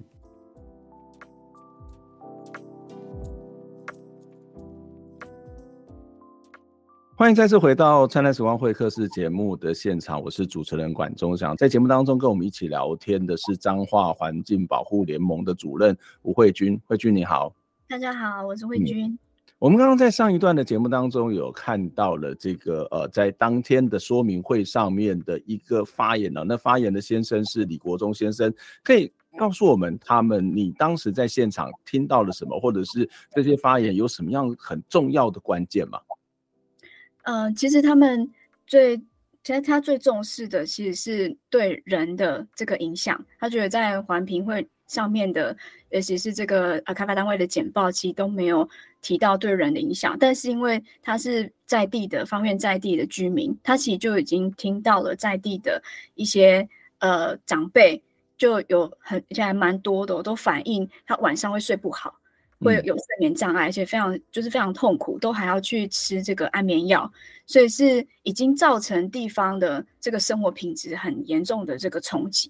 [7.16, 11.58] 欢迎再次回到《灿烂时光会客室》节目的现场，我是主持人管中祥。
[11.58, 16.80] 在节目当中，跟我们一起聊天的是彰化环境保护联盟的主任吴慧君。
[16.86, 17.52] 慧君你好，
[17.88, 19.18] 大家好，我是慧君。
[19.64, 35.98] 我们刚刚在上一段的节目当中有看到了这个呃，在当天的说明会上面的一个发言呢、那发言的先生是李国忠先生，可以告诉我们他们你当时在现场听到了什么，或者是这些发言有什么样很重要的关键吗？
[37.22, 38.30] 呃，其实他们
[38.68, 38.98] 最，
[39.46, 43.18] 其实他最重视的其实是对人的这个影响。
[43.40, 45.56] 他觉得在环评会上面的，
[45.90, 48.68] 尤其是这个呃开发单位的简报，其实都没有
[49.02, 50.18] 提到对人的影响。
[50.20, 55.82] 但是因为他是在地的方便在地的居民，他其实就已经听到了在地的
[56.16, 56.68] 一些
[57.00, 58.02] 呃长辈
[58.38, 62.20] 就有很现在还蛮多的，都反映他晚上会睡不好。
[62.60, 67.12] 会有睡眠障碍，而且非常就是非常痛苦，都还要去吃这个安眠药，
[67.46, 72.50] 所以是已经造成地方的这个生活品质很严重的这个冲击。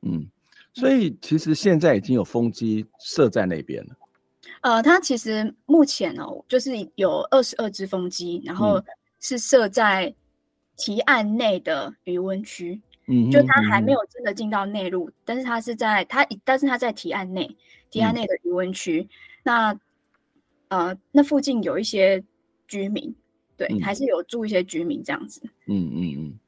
[0.00, 0.26] 嗯，
[0.72, 3.96] 所以其实现在已经有风机设在那边了。
[4.62, 8.82] 呃，它其实目前哦，就是有二十二只风机，然后
[9.20, 10.14] 是设在
[10.76, 12.80] 提案内的余温区。
[13.06, 17.56] 嗯，就它还没有真的进到内陆，嗯，但是它是在它，但是它在提案内，
[17.90, 19.00] 提案内的余温区。
[19.00, 19.08] 嗯
[19.42, 19.80] 那
[20.68, 22.22] 呃，那附近有一些
[22.68, 23.12] 居民，
[23.56, 25.40] 对，嗯、还是有住一些居民这样子。
[25.66, 26.38] 嗯嗯嗯。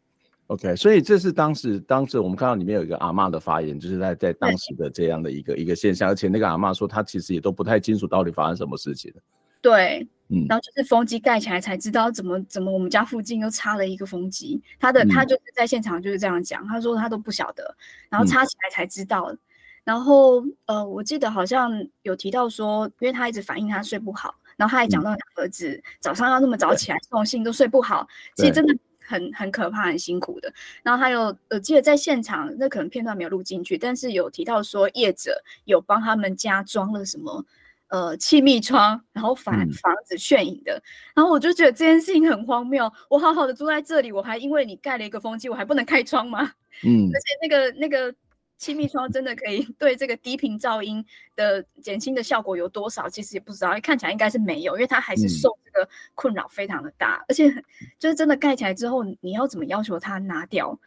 [0.52, 9.12] OK，所以这是当时当时我们看到里面有一个阿嬷的发言，就是在在当时的这样的一个一个现象，而且那个阿嬷说她其实也都不太清楚到底发生什么事情。
[9.60, 17.74] 对，嗯，然后就是风机盖起来才知道怎么怎么我们家附近又插了一个风机，他的他就是在现场就是这样讲，他说他都不晓得，
[18.10, 19.26] 然后插起来才知道。
[19.30, 19.38] 嗯
[19.84, 28.72] 然后，呃，我记得好像有提到说，因为他一直反映他睡不好，然后他还讲到他儿子早上要那么早起来送信都睡不好，其实真的
[29.12, 30.52] 很很可怕，很辛苦的。
[30.82, 37.44] 然后还有，呃，记得在现场，那可能片段没有录进去，但是有提到说业者有帮他们家装了什么，
[37.88, 40.82] 呃，气密窗，然后防防止眩影的。
[41.14, 46.50] 然后我就觉得这件事情很荒谬，我好好的住在这里，我还因为你盖了一个风机，我还不能开窗吗？
[46.84, 48.14] 嗯，而且那个那个。
[48.58, 53.08] 气密窗真的可以 对这个低频噪音的减轻的效果有多少？
[53.08, 57.50] 其实也不知道，看起来应该是没有，因为它还是受这个困扰非常的大，嗯、而且
[57.98, 60.78] 就是真的盖起来之后，你要怎么要求它拿掉？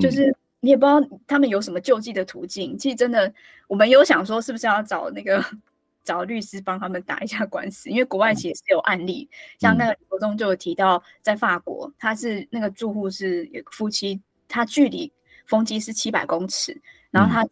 [0.00, 2.76] 就是你也不知道他们有什么救济的途径。
[2.78, 3.32] 其实真的，
[3.66, 5.42] 我们有想说是不是要找那个
[6.04, 15.12] 找律师帮他们打一下官司，因为国外其实是有案例，嗯、像那个活动就有提到，在法国，他是那个住户是夫妻，他距离
[15.46, 16.80] 风机是七百公尺。
[17.12, 17.50] 然后他就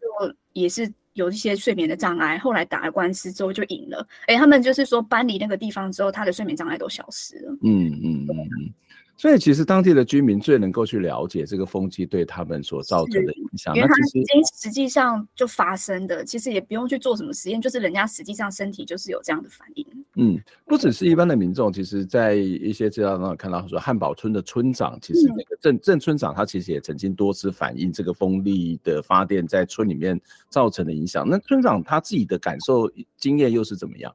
[0.52, 4.04] 也是有一些睡眠的障碍，后来打了官司之后就赢了。
[4.26, 7.52] 哎，他们就是说搬离那个地方之后，他的睡眠障碍都消失了。
[7.62, 8.74] 嗯嗯嗯嗯。
[9.20, 19.86] 所以其实当地的居民最能够去了解这个风机对他们所造成的影响，因为它已经实际上就发生的，其实也不用去做什么实验，就是人家实际上身体就是有这样的反应。
[20.14, 31.28] 嗯，不只是一般的民众，其实在一些资料上看到说，汉堡村的村长，其实那个郑郑村长他其实也曾经多次反映这个风力的发电在村里面造成的影响。
[31.28, 34.10] 那村长他自己的感受经验又是怎么样？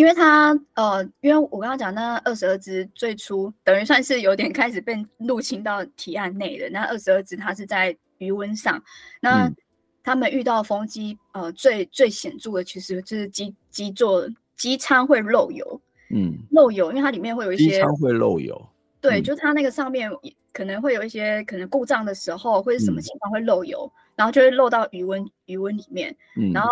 [0.00, 8.82] 因为它呃，因为我刚刚讲那二十二只最初等于算是有点开始被入侵到提案内的那二十二只，它是在余温上。
[9.20, 9.52] 那
[10.02, 18.58] 他们遇到风机呃最最显著的，其实就是机机座机舱会漏油，嗯，漏油，因为它里面会有一些机舱会漏油，
[19.02, 20.10] 对，就它那个上面
[20.50, 26.70] 可能会有一些可能故障的时候，或者什么情况会漏油，嗯、然后就会漏到余温余温里面，嗯，然后。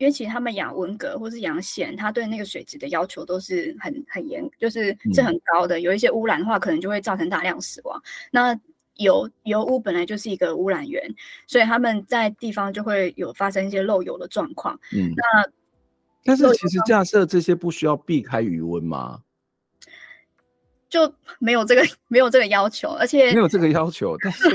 [0.00, 5.80] 因为其实他们养文蛤或是养蚬，它对那个水质的要求都是很很严，就是是很高的。
[5.80, 8.02] 有一些污染的话，可能就会造成大量死亡。
[8.30, 8.58] 那
[8.94, 11.14] 油油污本来就是一个污染源，
[11.46, 14.74] 所以他们在地方就会有发生一些漏油的状况。
[14.90, 15.52] 嗯，那
[16.24, 19.20] 但是其实架设这些不需要避开鱼温吗？
[20.88, 24.48] 就没有这个没有这个要求，而且没有这个要求，但是。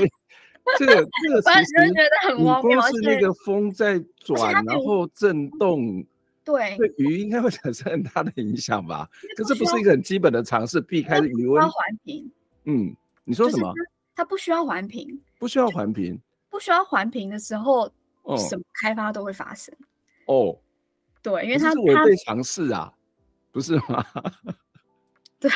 [0.78, 6.04] 这个这个其实觉得很荒谬，光是那个风在转，然后震动，
[6.44, 9.08] 对对鱼应该会产生很大的影响吧？
[9.36, 11.72] 可这不是一个很基本的尝试，避开鱼温环
[12.04, 12.30] 评。
[12.64, 13.72] 嗯，你说什么？
[14.14, 17.90] 它不需要环评，不需要环评，不需要环评的时候，
[18.22, 19.74] 哦，什么开发都会发生。
[20.26, 20.58] 哦，
[21.22, 22.92] 对，因为它是违背常识啊，
[23.52, 24.04] 不是吗？
[25.38, 25.50] 对。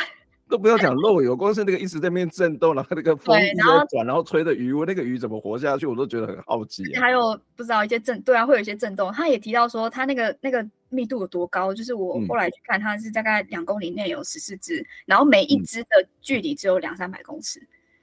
[0.51, 6.83] 都不要讲漏油，光是那个一直在那边震动，然后那个风一直在转，然后吹的鱼，我那个鱼怎么活下去，我都觉得很好奇。
[6.97, 9.13] 还有不知道一些震，对啊，会有一些震动。
[9.13, 15.89] 他也提到说，他那个那个密度有多高，就是我后来去看，它是大概两公里内有十四只，然后每一只的
[16.21, 17.61] 距离只有两三百公尺，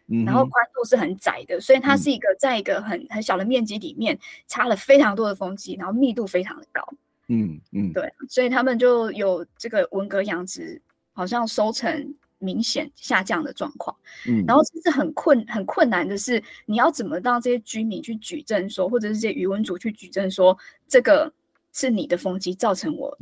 [0.08, 6.82] 嗯、然后宽度是很窄的，所以它是一个在一个很很小的面积里面插了非常多的风机，然后密度非常的高。
[7.28, 10.82] 嗯嗯，对，所以他们就有这个文革养殖，
[11.12, 12.16] 好像收成。
[12.40, 13.96] 明显下降的状况，
[14.28, 20.56] 嗯，然后这是很困很困难的是，你要怎么让这些居民去举证说，或者是这些渔文族去举证说，
[20.88, 21.32] 这个
[21.74, 23.18] 是你的风机造成我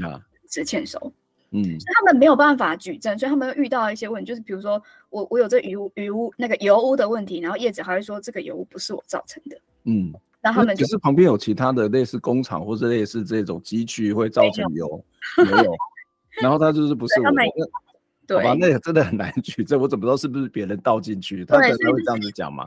[0.50, 1.00] 是欠收，
[1.52, 15.06] 嗯，所以他们没有办法举证，所以他们遇到一些问题，就是比如说我我有这鱼鱼污那个油污的问题，然后业者还会说这个油污不是我造成的，嗯，然后他们就是旁边有其他的类似工厂或者类似这种机具会造成油
[15.44, 15.74] 没有，
[16.42, 17.32] 然后他就是不是我。
[18.28, 18.56] 对吧？
[18.60, 21.46] 那也真的很难举证，我怎么知道是不是别人倒进去？
[21.46, 22.66] 他可能会这样子讲嘛？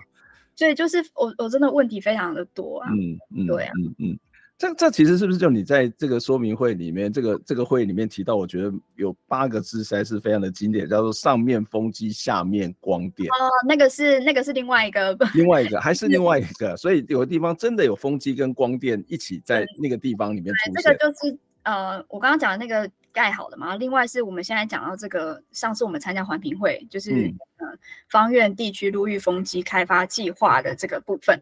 [0.56, 2.90] 所以就是我我真的问题非常的多啊。
[2.92, 4.18] 嗯嗯，对啊，嗯嗯，
[4.58, 13.28] 这这其实是不是就你在这个说明会里面，这个这个会里面提到，我觉得有八个字实在是非常的经典，叫做上面风机，下面光电。
[13.30, 20.82] 哦，那个是那个是另外一个，另外一个还是另外一 个，所以有的地方真的有风机跟光电一起在那个地方里面出现。
[20.82, 22.90] 这个就是呃，我刚刚讲的那个。
[23.12, 23.76] 盖好了嘛？
[23.76, 27.66] 另外是我们现在讲到这个，上次我们参加环评会，就是、嗯、呃
[28.08, 31.40] 方院地区陆域风机开发计划的这个部分，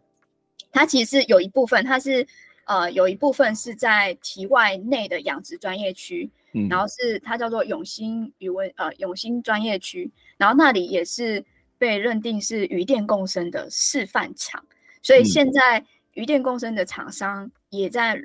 [0.73, 2.27] 它其实是有一部分，它是
[2.65, 11.45] 呃有一部分是在题外内的养殖专业区，嗯、然后是它叫做永兴渔文呃永兴专业区，然后那里也是
[11.79, 14.65] 被认定是渔电共生的示范场，
[15.03, 18.23] 所以现在渔电共生的厂商也在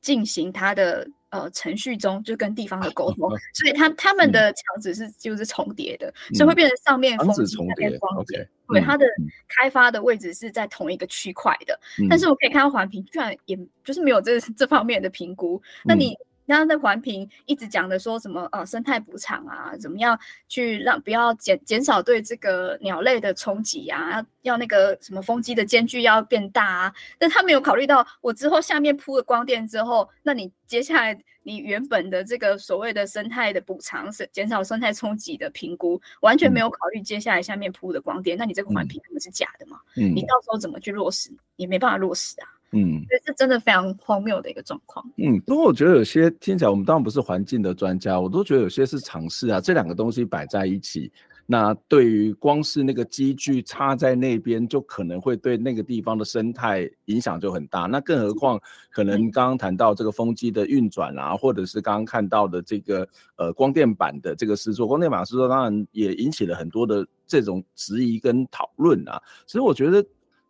[0.00, 1.08] 进行它的。
[1.34, 8.24] 呃，程序中就跟地方的沟通， 所以他他们的墙纸是就是重叠的，嗯、所以会变成上面风景，下面光
[8.68, 9.04] 对，它的
[9.48, 12.28] 开发的位置是在同一个区块的，嗯、但是。
[12.28, 16.16] 我可以看到环评居然也就是没有这 这方面的评估，嗯、那你。
[16.46, 39.78] 刚刚在环评一直讲的说什么呃生态补偿啊，怎么样去让不要减减少对这个鸟类的冲击啊，要要那个什么风机的间距要变大啊，但他没有考虑到我之后下面铺了光电之后，那你接下来你原本的这个所谓的生态的补偿是减少生态冲击的评估，完全没有考虑接下来下面铺的光电，嗯、那你这个环评可能是假的嘛？
[39.96, 41.30] 嗯，你到时候怎么去落实？
[41.56, 42.48] 也没办法落实啊。
[42.74, 45.04] 嗯，这是真的非常荒谬的一个状况。
[45.16, 49.60] 嗯，不过我觉得有些听起来，我们当然不是环境的专家，我都觉得有些是常识啊。
[49.60, 51.12] 这两个东西摆在一起，
[51.46, 57.82] 那对于光是那个机具插在那边，就可能会对那个地方的生态影响就很大。
[57.82, 58.60] 那更何况，
[58.90, 63.06] 可能刚刚谈到这个风机的运转啊，或者是刚刚看到的这个
[63.36, 69.22] 呃光电板的这个施作，光电板施作当然也引起了很多的这种质疑跟讨论啊。
[69.46, 70.04] 其实我觉得。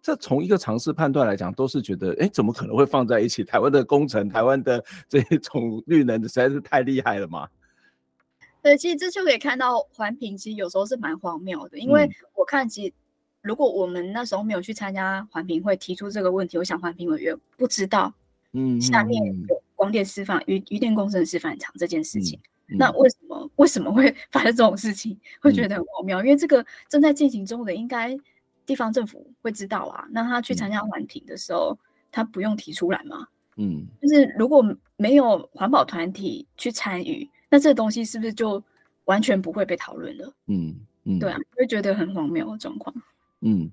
[0.04, 3.42] 这从一个常识判断来讲，都是觉得，哎，怎么可能会放在一起？
[3.42, 7.48] 台湾的工程，台湾的这种绿能，实在是太厉害了嘛。
[8.60, 11.78] 对，其实这就可以看到环评，其实有时候是蛮荒谬的。
[11.78, 12.92] 因为我看，其实
[13.40, 18.12] 如果我们那时候没有去参加环评会，提出这个问题，我想环评委员不知道，
[18.52, 22.38] 嗯，下面有光电示范、渔渔电工程示范场这件事情。
[22.68, 25.18] 嗯嗯、那为什么为什么会发生这种事情？
[25.40, 26.18] 会觉得很荒谬？
[26.18, 28.14] 嗯、因为这个正在进行中的，应该。
[28.66, 31.78] 地方政府会知道啊，那他去参加环评的时候，嗯、
[32.10, 33.26] 他不用提出来吗？
[33.56, 34.64] 嗯，就是如果
[34.96, 38.62] 没有环保团体去参与，那这个东西是不是就
[39.04, 40.32] 完全不会被讨论了？
[40.46, 40.74] 嗯
[41.04, 42.94] 嗯，对啊，会觉得很荒谬的状况。
[43.40, 43.70] 嗯。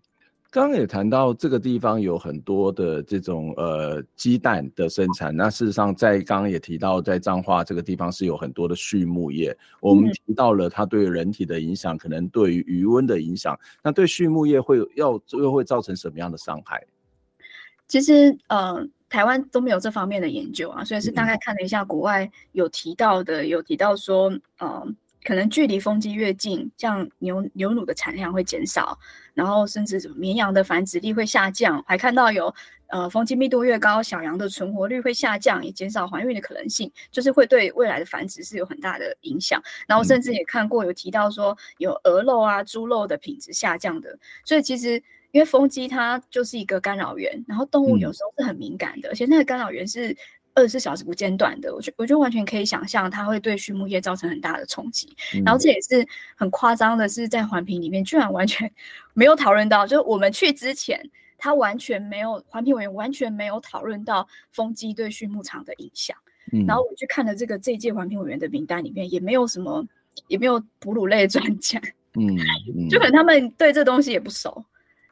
[0.52, 9.58] 刚刚也谈到这个地方有很多的这种呃鸡蛋的生产，那事实上在刚刚也提到，在彰化这个地方是有很多的畜牧业。
[9.80, 16.86] 我们提到了它对人体的影响，可能对于余温的影响，那对畜牧业会要又会造成什么样的伤害？
[17.88, 24.30] 其实呃，台湾都没有这方面的研究啊，所以是大概看了一下国外有提到的，有提到说
[24.60, 24.86] 呃。
[25.24, 28.98] 可能距离风机越近，这样牛牛乳的产量会减少，
[29.34, 31.84] 然后甚至绵羊的繁殖力会下降。
[31.88, 32.54] 还看到有，
[32.88, 39.62] 呃，风机密度越高，小羊的存活率会下降，也减少怀孕的可能性，就是会对未来的繁殖是有很大的影响。
[39.88, 44.18] 然后甚至也看过有提到说，有鹅肉啊、猪肉的品质下降的。
[44.44, 45.02] 所以其实
[45.32, 50.18] 因为风机它就是一个干扰源，然后动物有时候是很敏感的，嗯、而且那个干扰源是
[50.54, 51.74] 二十四小时不间断的。
[51.74, 55.16] 我觉我觉得完全可以想象，它会对畜牧业造成很大的冲击。
[55.36, 58.72] 嗯、然后这也是很夸张的，是在环评里面居然完全
[59.14, 61.02] 没有讨论到，就是我们去之前，
[61.38, 66.16] 它完全没有环评委员完全没有讨论到风机对畜牧场的影响。
[66.52, 69.86] 嗯、然后我去看了这个这一届环评委员的名单里面，也没有什么，
[70.28, 71.80] 也没有哺乳类专家。
[72.16, 72.28] 嗯，
[72.76, 74.64] 嗯 就可能他们对这东西也不熟。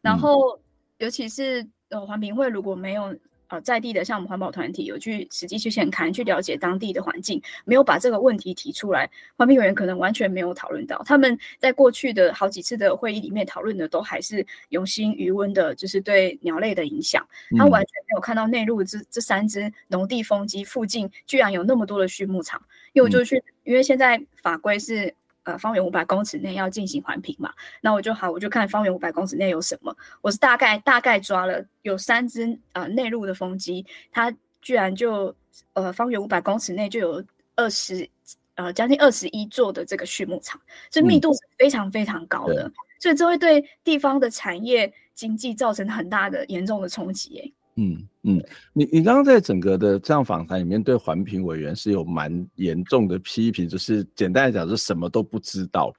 [0.01, 0.59] 然后，
[0.97, 3.15] 尤其是呃，环评会如果没有
[3.49, 11.01] 呃在地的像我们环保团体有去实际去现勘去了解当地的环境，没有把这个问题提出来，环评委员可能完全没有讨论到。
[11.03, 17.27] 他们在过去的好几次的会议里面讨论的都还是永兴鱼塭的，就是对鸟类的影响。
[17.57, 22.61] 他完全没有看到内陆这这三只农地风机附近居然有那么多的畜牧场。
[22.93, 25.13] 因为我就去，因为现在法规是。
[25.49, 27.51] 呃，方圆五百公尺内要进行环评嘛？
[27.81, 29.95] 那我就好，我就看方圆五百公尺内有什么。
[30.21, 34.31] 我是大概大概抓了有三只呃内陆的风机，它
[34.61, 35.35] 居然就
[35.73, 37.23] 呃方圆五百公尺内就有
[37.55, 38.07] 二十
[38.53, 47.53] 呃将近二十一座的这个畜牧场，这密度是非常非常高的，嗯、所以这会对地方的产业经济造成很大的严重的冲击、欸。
[47.79, 55.93] 嗯嗯，你你刚刚在整个的这样访谈里面，对环评委员是有蛮严重的批评，就是简单来讲，是什么都不知道。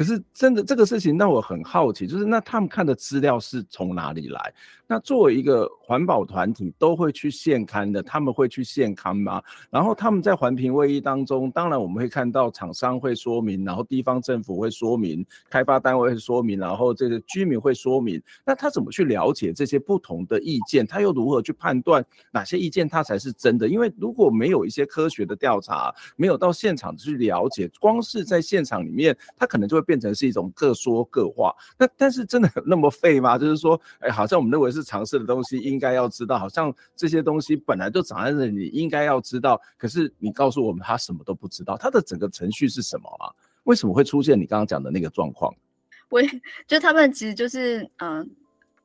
[0.00, 4.54] 可是真的这个事情让我很好奇，就是那他们看的资料是从哪里来？
[4.86, 9.42] 那作为一个环保团体，都会去现勘的，他们会去现勘吗？
[9.68, 18.20] 然后他们在环评会议当中，当然我们会看到厂商会说明，然后地方政府会说明，开发单位会说明，然后这个居民会说明。
[18.42, 20.84] 那他怎么去了解这些不同的意见？
[20.84, 23.68] 他又如何去判断哪些意见他才是真的？
[23.68, 29.89] 因为如果没有一些科学的调查，没有到现场去了解，光是在现场里面，他可能就会。
[29.90, 33.36] 变成是一种各说各话，那但是真的那么废吗？
[33.36, 39.60] 就是说，哎，好像我们认为是常识的东西，应该要知道，好像这些东西本来就长在这里，应该要知道。
[39.76, 43.34] 可是你告诉我们，他什么都不知道，他的整个程序是什么啊？
[43.64, 45.52] 为什么会出现你刚刚讲的那个状况？
[46.08, 46.22] 我
[46.68, 48.26] 就他们其实就是，嗯、呃，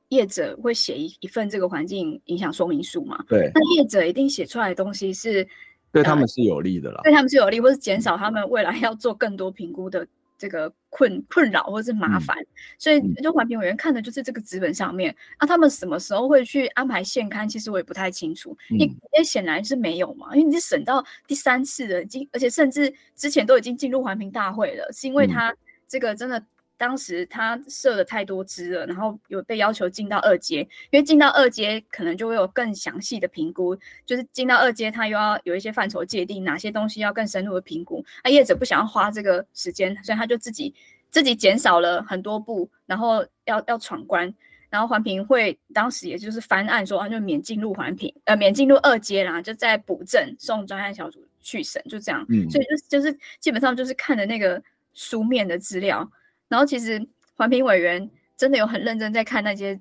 [0.09, 3.23] 业者会写一一份这个环境影响说明书嘛？
[3.27, 5.47] 对，那业者一定写出来的东西是
[5.91, 10.07] 对他们是有利的啦，对他们是有利，或是减少他们未来要做更多评估的。
[10.37, 15.15] 这个困困扰或者是麻烦，嗯、所以就环评委员看的就是这个纸本上面。
[15.39, 17.47] 那、嗯啊、他们什么时候会去安排现刊？
[17.47, 20.35] 其实我也不太清楚，因为、嗯、显然是没有嘛。
[20.35, 25.55] 因为你是审到第三次了，已经而且甚至之前都已经进入环评大会了，是因为他
[25.87, 26.43] 这个真的。
[26.77, 30.59] 当时他设了太多支了，然后有被要求进到二阶，
[30.91, 38.03] 因为进到二阶可能就会有更详细的评估，就是进到二阶他又要有一些范畴界定，哪些东西要更深入的评估。
[38.23, 40.73] 那业者不想要花这个时间，所以他就自己
[41.09, 44.33] 自己减少了很多步，然后要要闯关，
[44.69, 52.25] 然后环评会当时也就是翻案说，啊就免进入环评，呃，免进入二阶啦，就在补正送专案小组去审，就这样。
[52.27, 54.61] 嗯，所以就就是基本上就是看的那个
[54.93, 56.11] 书面的资料。
[56.47, 59.79] 然后其实环评委员真的有很认真在看那些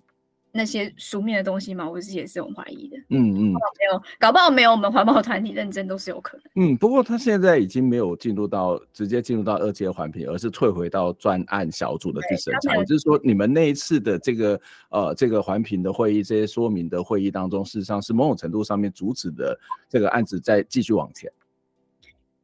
[0.57, 1.91] 那些书面的东西吗？
[1.91, 2.97] 我自己也是很怀疑的。
[3.11, 6.47] 嗯嗯，没有，搞不好没有我们环保团体认真都是有可能。
[6.55, 12.77] 嗯，不过他现在已经没有进入到直接进入到二阶环评，而是退回到专案小组的去审查。
[12.77, 14.61] 也就是说，你们那一次的这个
[14.91, 19.59] 呃这个环评的会议，这些说明的会议当中，事实上是某种程度上面阻止的
[19.89, 21.29] 这个案子再继续往前。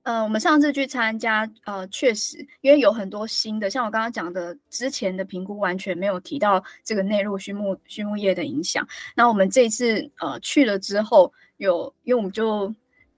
[0.02, 8.86] 呃，我们上次去参加，呃，确实，因为有很多新的，像我刚刚讲的，之前的评估完全没有提到这个内陆畜牧畜牧业的影响。
[9.14, 12.74] 那我们这次呃去了之后，有，因为我们就，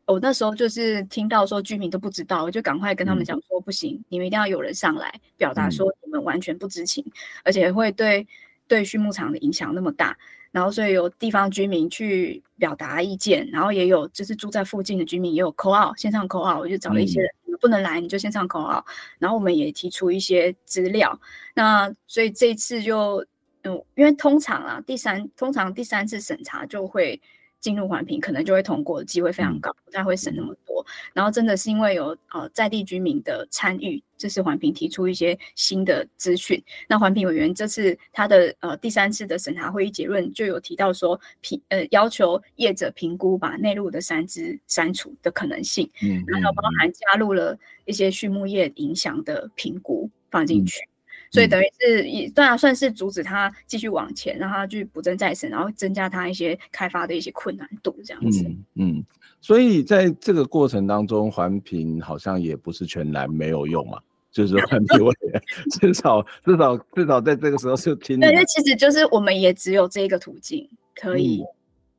[0.06, 7.12] 我那时候就是听到说居民都不知道，我就赶快跟他们讲说，不行，嗯、你们一定要有人上来表达说你们完全不知情，嗯、
[7.44, 8.26] 而且会对
[8.66, 10.18] 对畜牧场的影响那么大。
[10.52, 18.84] 然后，所以有地方居民去表达意见，然后也有就是住在附近的居民也有 call out 线上 call out，我就找了一些人，嗯、不能来你就线上 call out，
[19.18, 21.18] 然后我们也提出一些资料。
[21.54, 23.26] 那所以这一次就
[23.62, 27.20] 嗯，因为通常啊，第三通常第三次审查就会。
[27.62, 30.84] 进入环评可能就会通过的机会非常高，不太会审那么多。
[31.14, 36.60] 然后真的是因为有呃在地居民的参与，这次环评提出一些新的资讯。
[36.88, 50.80] 那环评委员这次他的呃第三次的审查会议结论就有提到说评呃要求业者评估把内陆的三只删除的可能性，嗯，然后包含加入了一些畜牧业影响的评估放进去。
[50.80, 50.91] 嗯
[51.32, 58.44] 所以等于是也当然算是阻止他继续往前，让他去补正再生，然后增加他一些开发的一些困难度这样子。
[58.44, 59.04] 嗯嗯，
[59.40, 63.98] 所以在这个过程当中，环评好像也不是全然没有用嘛。
[64.30, 64.98] 就是环评
[65.80, 68.18] 至少至少至少在这个时候是听。
[68.18, 71.42] 对，因为其实就是我们也只有这个途径可以。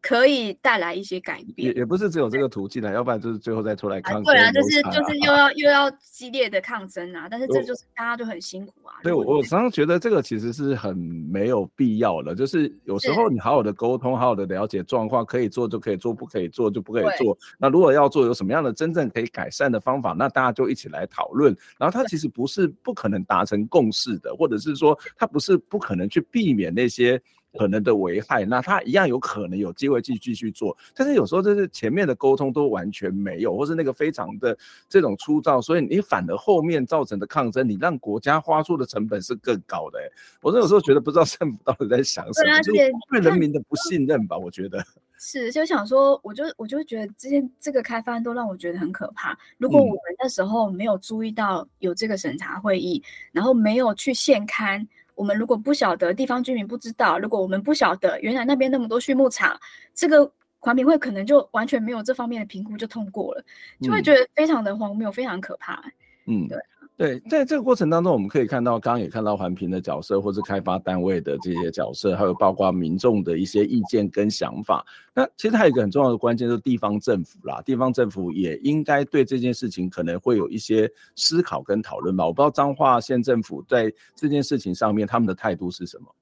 [0.03, 4.23] 嗯可以带来一些改变，也也不是只有这个途径的，要不然就是最后再出来抗争。
[4.25, 7.29] 对啊，就是就是又要又要激烈的抗争啊！
[7.31, 8.99] 但是这就是大家就很辛苦啊。
[9.01, 17.37] 对，我我常常觉得这个其实是很没有必要的，就是有时候你好好的沟通，好好的了解状况，可以做就可以做，不可以做就不可以做。
[17.57, 21.55] 那如果要做，有什么样的真正可以改善的方法，那大家就一起来讨论。
[21.79, 27.21] 然后它其实不是不可能达成共识的，或者是说它不是不可能去避免那些。
[27.57, 34.57] 可能的危害，那他一样有可能有机会继继续做，但是有时候就是前面的沟通都完全没有，或是那个非常的
[34.89, 39.99] 这种粗糙，所以你反而后面造成的抗争，你让国家花出的成本是更高的。
[40.41, 44.37] 我有时候觉得不知道政府到底在想什么，就是对人民的不信任吧？
[44.37, 44.83] 我觉得
[45.19, 49.37] 是，就想说，我就我就觉得这些这个开发案都让我觉得很可怕。
[49.57, 53.01] 如果我们那时候没有注意到有这个审查会议，
[53.31, 54.85] 然后没有去现勘。
[55.15, 59.59] 我们如果不晓得，地方居民不知道，如果我们不晓得，原来那边那么多畜牧场，
[59.93, 63.43] 这个环评会可能就完全没有这方面的评估就通过了，
[63.81, 65.83] 就会觉得非常的荒谬，非常可怕。
[66.25, 66.57] 嗯，对。
[66.95, 74.85] 对，在这个过程当中，我们可以看到，刚刚也看到环评的角色，或是开发单位的这些角色，还有包括民众的一些意见跟想法。
[75.11, 77.59] 那其实还有一个很重要的关键，就是地方政府啦。
[77.63, 82.27] 地方政府也应该对这件事情可能会有一些思考跟讨论吧。
[82.27, 86.15] 我不知道彰化县政府在这件事情上面他们的态度是什么？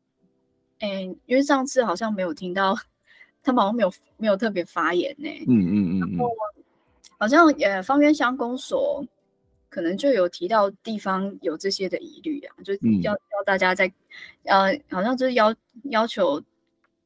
[0.80, 2.74] 哎，因为上次好像没有听到，
[3.44, 5.28] 他们好像没有没有特别发言呢。
[5.48, 6.20] 嗯嗯嗯嗯。
[7.18, 9.06] 好像呃，方圆乡公所。
[9.72, 13.88] 可能就有提到地方有这些的疑虑啊，就要要大家在，
[14.44, 15.56] 嗯、呃，好像就是要
[15.86, 16.40] 要求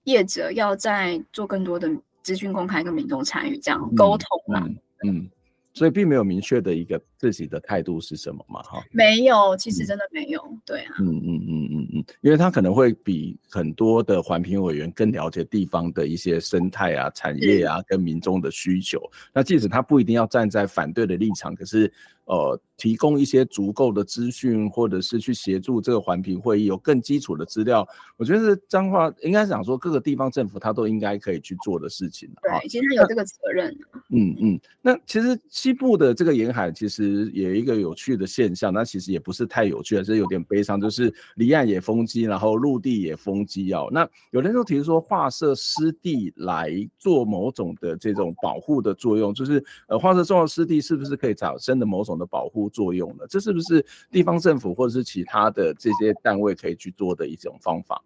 [0.03, 1.89] 业者要再做更多的
[2.23, 4.65] 资讯公开跟民众参与，这样沟通啊，
[5.05, 5.15] 嗯。
[5.15, 5.29] 嗯
[5.77, 8.63] 所以并没有明确的一个自己的态度是什么嘛？
[8.63, 19.01] 哈，没有，其实真的没有，嗯、对啊，嗯嗯嗯嗯嗯，因为他可能会比很多的环评委员更了解地方的一些生态啊、产业啊跟民众的需求。
[19.33, 21.91] 那即使他不一定要站在反对的立场，可是
[22.25, 32.29] 呃，提供一些足够的资讯，或者是去协助这个环评会议有更基础的资料，我觉得是彰化应该讲说各个地方政府他都应该可以去做的事情。
[32.41, 33.75] 对，其实他有这个责任。
[34.09, 35.39] 嗯嗯，那其实。
[35.49, 43.87] 西部的这个沿海其实也有一个有趣的现象，那其实也不是太有趣，而是有点悲伤，就是离岸也封基，然后陆地也封基哦。
[43.91, 53.25] 那有人就提出说，划设湿地来做某种的这种保护的作用，就是呃，划设重要湿地是不是可以产生的某种的保护作用呢？
[53.29, 58.01] 这是不是地方政府或者是其他的这些单位可以去做的一种方法？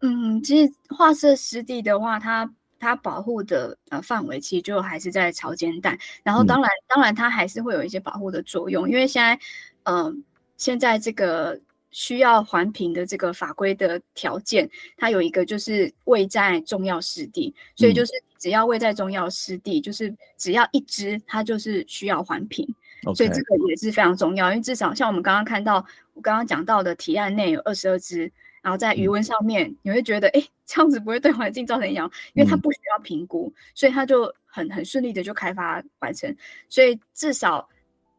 [0.00, 2.50] 嗯，其实划设湿地的话，它。
[2.84, 9.38] 它保护的呃范围其实就还是在潮间带，然后当然、嗯、当然它还是会有一些保护的作用，因为现在
[9.84, 10.14] 嗯、呃、
[10.56, 11.56] 现在这个
[11.92, 22.66] 需要环评的这个法规的条件，它有一个就是位在重要湿地，所以就是只要位在重要湿地，嗯、就是只要一只它就是需要环评.
[23.14, 25.84] 所以这个也是非常重要，因为至少像我们刚刚看到
[26.14, 28.30] 我刚刚讲到的提案内有二十二只。
[28.62, 36.32] 然后在余温上面，你会觉得，哎，这样子不会对环境造成影响，因为它不需要评估，所以它就很很顺利的就开发完成。
[36.68, 37.68] 所以至少，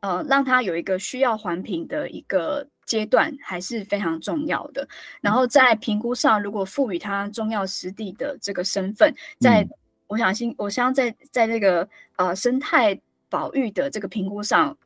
[0.02, 4.86] 呃，让它有一个需要环评的一个阶段，还是非常重要的。
[5.22, 9.66] 然后在评估上，如果赋予它重要实地的这个身份，在
[10.08, 13.00] 我想信，我相信在在那个呃生态
[13.34, 14.78] 保育的这个评估上。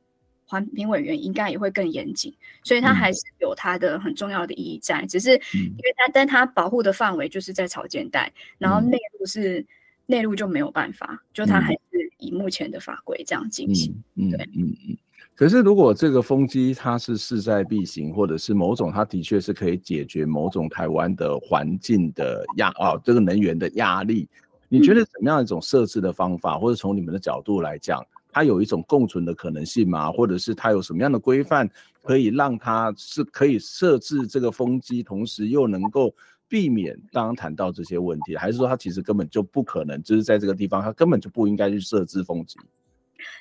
[0.50, 2.34] 环评委员应该也会更严谨，
[2.64, 5.02] 所以它还是有它的很重要的意义在。
[5.02, 9.66] 嗯、只是因为它，但它保护的范围就是在草间带，然后内陆是
[10.06, 11.80] 内陆就没有办法，就它还是
[12.20, 13.94] 以目前的法规这样进行。
[14.16, 14.98] 嗯、对，嗯嗯。
[15.36, 24.26] 可是如果这个风机它是势在必行，或者是某种它的确是可以解决某种台湾的环境的压啊，这个能源的压力，
[24.70, 28.02] 你觉得怎么样一种设置的方法，嗯、或者从你们的角度来讲？
[28.32, 30.12] 它有一种共存的可能性吗？
[30.12, 31.70] 或者是它有什么样的规范
[32.02, 36.14] 可以让它是可以设置这个风机，同时又能够
[36.48, 38.36] 避免刚刚谈到这些问题？
[38.36, 42.58] 还是说它其实根本就不可能，就是在这个地方它根本就不应该去设置风机？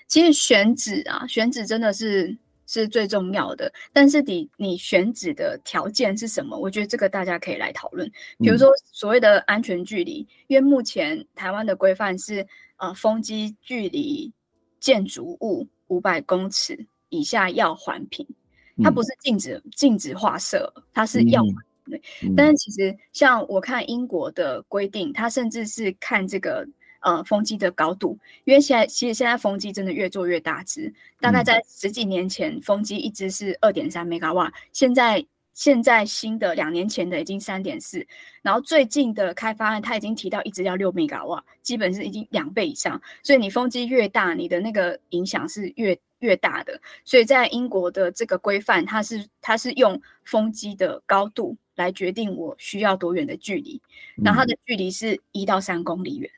[0.08, 3.70] 其实选址啊，选址真的是是最重要的。
[3.92, 6.58] 但是你你选址的条件是什么？
[6.58, 8.10] 我觉得这个大家可以来讨论。
[8.38, 12.46] 比如说所谓的安全距离，嗯、因为目前台湾的规范是
[12.78, 14.32] 呃风机距离。
[14.86, 18.24] 建筑物五百公尺以下要环评，
[18.84, 21.52] 它不是禁止禁止画设，它是要环
[21.84, 22.32] 评。
[22.36, 26.64] 但是其实像我看英国的规定，它甚至是看这个
[27.00, 35.26] 呃风机的高度，因为现在其实现在风机真的越做越大只，大概在十几年前风机一只是二点三 mega 瓦，现在。
[35.56, 38.06] 现在新的两年前的已经三点四，
[38.42, 43.00] 然后最近的开发案它已经提到一直要六米瓦，基本是已经两倍以上。
[43.22, 46.78] 所以你风机越大，你的那个影响是越越大的。
[47.06, 53.80] 所以在英国的这个规范，它是它是用风机的高度来决定我需要多远的距离，
[54.22, 56.30] 然后它的距离是一到三公里远，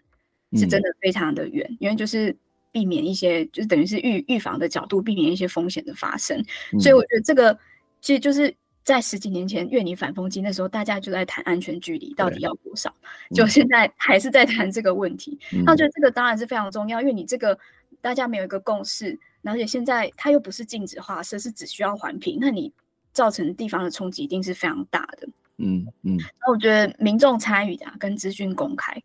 [0.52, 2.34] 嗯、是真的非常的远，因为就是
[2.70, 6.40] 避免一些就是等于是预预防的角度，避免一些风险的发生。
[6.78, 7.58] 所以我觉得这个
[8.00, 8.54] 其实就是。
[8.88, 12.90] 在十几年前，越拟反风机那时候，大家就在谈安全距离到底要多少，
[13.34, 15.38] 就现在还是在谈这个问题。
[15.62, 17.58] 那我觉得这个当然是非常重要，因为你这个
[18.00, 22.72] 大家没有一个共识，而且现在它又不是禁止画设，是只需要环评，那你
[23.12, 25.28] 造成地方的冲击一定是非常大的。
[25.58, 26.16] 嗯嗯。
[26.40, 28.96] 那我觉得民众参与啊，跟资讯公开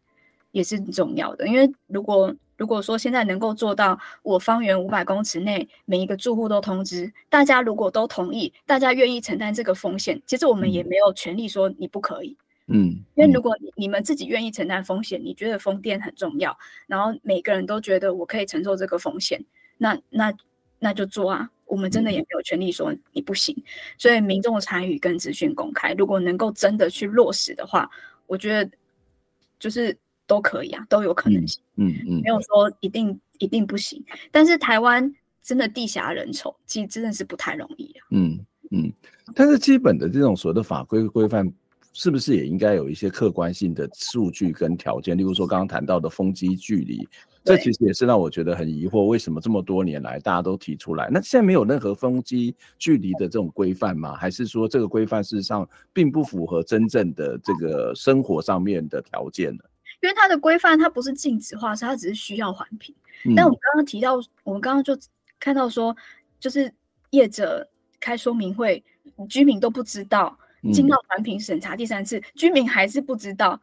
[0.51, 12.37] 也是很重要的，因为如果如果说现在能够做到，我方圆五百公尺内每一个住户都通知，大家如果都同意，大家愿意承担这个风险，其实我们也没有权利说你不可以。
[12.67, 19.43] 嗯，因为如果你们自己愿意承担风险，你觉得风电很重要，然后每个人都觉得我可以承受这个风险，
[19.77, 20.33] 那那
[20.79, 21.49] 那就做啊。
[21.65, 23.55] 我们真的也没有权利说你不行。
[23.97, 27.89] 所以民众参与跟资讯公开，如果能够真的去落实的话，
[28.27, 28.71] 我觉得
[29.57, 29.97] 就是。
[30.28, 31.61] 都可以啊，都有可能性。
[31.76, 34.03] 嗯嗯，嗯，没有说一定一定不行。
[34.32, 38.05] 但是台湾真的地狭人稠，其实真的是不太容易啊。
[38.11, 38.39] 嗯
[38.71, 38.91] 嗯，
[39.36, 41.51] 但是基本的这种所谓的法规规范，
[41.91, 45.17] 是不是也应该有一些客观性的数据跟条件？
[45.17, 47.07] 例如说刚刚谈到的风机距离，
[47.43, 54.15] 这其实也是让我觉得很疑惑，为什么这么多年来大家都提出来，那现在没有任何风机距离的这种规范吗？
[54.15, 59.63] 还是说这个规范事实上并不符合真正的这个生活上面的条件呢？
[60.03, 62.93] 因为它的规范，它不是禁止画设，它只是需要环评。
[63.23, 64.97] 嗯、但我们刚刚提到，我们刚刚就
[65.39, 65.95] 看到说，
[66.41, 66.71] 就是
[67.11, 67.65] 业者
[68.01, 68.83] 开说明会，
[69.29, 70.37] 居民都不知道，
[70.73, 73.59] 进到环评审查第三次，嗯、居民还是不知道。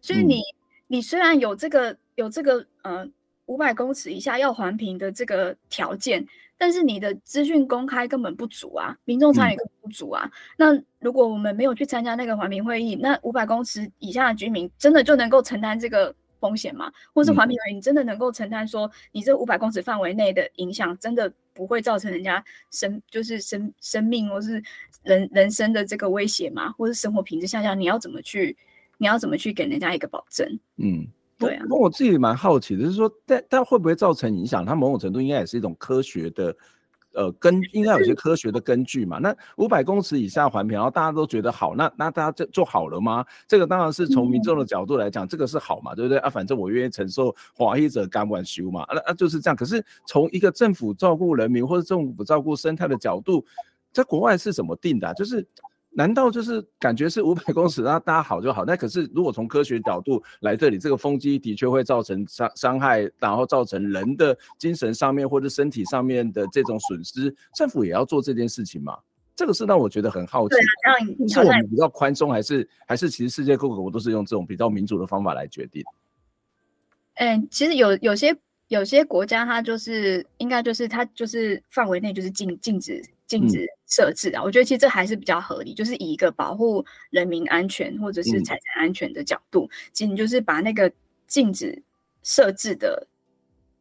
[0.00, 0.54] 所以你、嗯、
[0.88, 3.08] 你虽然有这个有这个呃
[3.46, 6.26] 五百公尺以下要环评的这个条件。
[6.56, 10.24] 但是你的资讯公开根本不足啊，民众参与根本不足啊。
[10.24, 16.90] 嗯、那如果我们没有去参加那个环评会议，那五百公尺以下的居民真的就能够承担这个风险吗？
[17.12, 24.62] 或是环评会议，你真的能够承担说，你这五百公尺范围内的影响真的不会造成人家生就是生生命或是
[25.02, 26.70] 人人生的这个威胁吗？
[26.72, 28.56] 或是生活品质下降，你要怎么去
[28.98, 30.58] 你要怎么去给人家一个保证？
[30.76, 31.06] 嗯。
[31.38, 34.64] 对啊，那我自己蛮好奇的，就是说，但但会不会造成影响？
[34.64, 36.56] 它某种程度应该也是一种科学的，
[37.12, 39.18] 呃，根应该有些科学的根据嘛。
[39.18, 43.24] 那五百公尺以下环评，然后大家都觉得好，那那大家就就好了吗？
[43.48, 46.30] 这个当然是从民众的角度来讲，嗯、这个是好嘛，对不对啊？
[46.30, 49.56] 反正我愿意承受华裔者甘愿修嘛，啊啊就是这样。
[49.56, 53.44] 可是从一个政府照顾人民或者政府照顾生态的角度，
[53.92, 55.14] 在国外是怎么定的、啊？
[55.14, 55.46] 就是。
[55.96, 58.64] 难道就是感觉是五百 公尺，那大家好就好？
[58.64, 68.98] 那可是如果从科学角度来这里，这个风机的确会造成伤伤害，然后造成人的精神上面或者身体上面的这种损失，政府也要做这件事情吗？
[69.36, 70.54] 这个是让我觉得很好奇。
[71.28, 75.82] 是我们比较宽松，还是还是其实世界各国都是用这种比较民主的方法来决定？
[77.14, 78.36] 嗯，其实有有些
[78.66, 83.00] 有些国家，它就是应该就是它就是范围内就是禁禁止。
[83.26, 90.92] 禁止设置啊，嗯、我觉得其实这还是比较合理，就是以一个保护人民安全或者是财产安全的角度，嗯、其实你就是把那个
[91.26, 91.82] 禁止
[92.22, 93.06] 设置的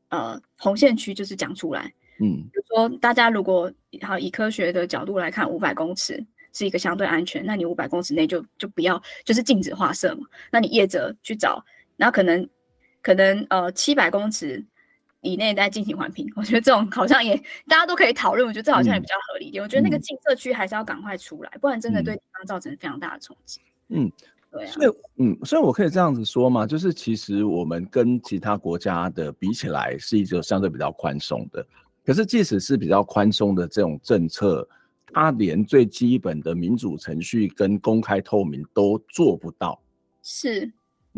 [0.09, 3.71] 呃红线区就是讲出来，嗯，比如说大家如果
[4.01, 11.63] 好以科学的角度来看，五百公尺是一个相对安全，那你五百公尺内就就不要就是禁止画设嘛，那你业者去找，
[11.97, 12.47] 然后可能
[13.01, 14.65] 可能呃七百公尺。
[15.23, 17.35] 以内在进行环评，我觉得这种好像也
[17.67, 18.45] 大家都可以讨论。
[18.45, 19.63] 我觉得这好像也比较合理一点。
[19.63, 23.61] 嗯、我觉得那个禁设区还是要赶快出来，嗯、不然真的对地方造成非常大的冲击。
[23.87, 24.11] 嗯，
[24.51, 24.71] 对啊。
[24.71, 31.65] 所以，嗯，所以我可以这样子说嘛，就是其实我们跟其他国家的比起来，是一个相对比较宽松的。
[32.05, 34.67] 可是，即使是比较宽松的这种政策，
[35.13, 39.81] 它连最基本的民主程序跟公开透明都做不到。
[40.21, 40.69] 是。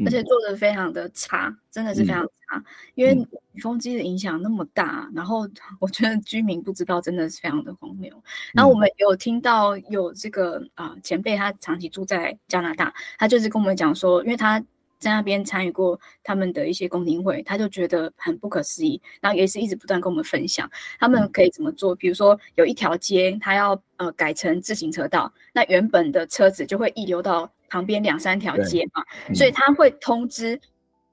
[0.03, 2.63] 而且做的非常的差，嗯、真的是非常差，嗯、
[2.95, 3.27] 因为
[3.61, 5.47] 风机的影响那么大，嗯、然后
[5.79, 8.13] 我觉得居民不知道，真的是非常的荒谬。
[8.13, 8.23] 嗯、
[8.55, 14.59] 然后我们有听到有这个啊、呃、前辈，他长期住在加拿大，他就是跟我们讲说，因为他
[14.99, 20.69] 在那边参与过他们的一些公听会，他就觉得很不可思议，然后也是一直不断跟我们分享
[20.99, 27.49] 他们可以怎么做，比如说有一条街，他要呃改成自行车道，那原本的车子就会溢流到。
[27.75, 30.57] 旁边两三条街嘛，嗯、所以他会通知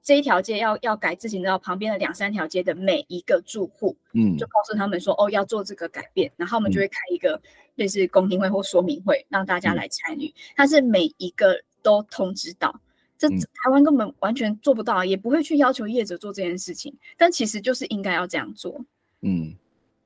[0.00, 7.42] 这一条街要要改自行车道旁边的两三条街的每一个住户，嗯，就告诉他们说，哦，要做这个改变，然后我们就会开一个
[7.74, 10.32] 类似公听会或说明会，让大家来参与。
[10.54, 12.80] 他、嗯、是每一个都通知到，
[13.18, 18.80] 这台湾根本完全做不到，也不会去要求业者做这件事情，但其实就是应该要这样做，
[19.22, 19.56] 嗯。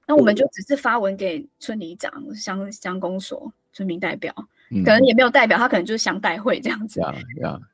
[0.09, 4.32] 那我们就只是发文给村里长、乡乡公所、村民代表，
[4.84, 7.00] 可能也没有代表，他可能就是想代会这样子。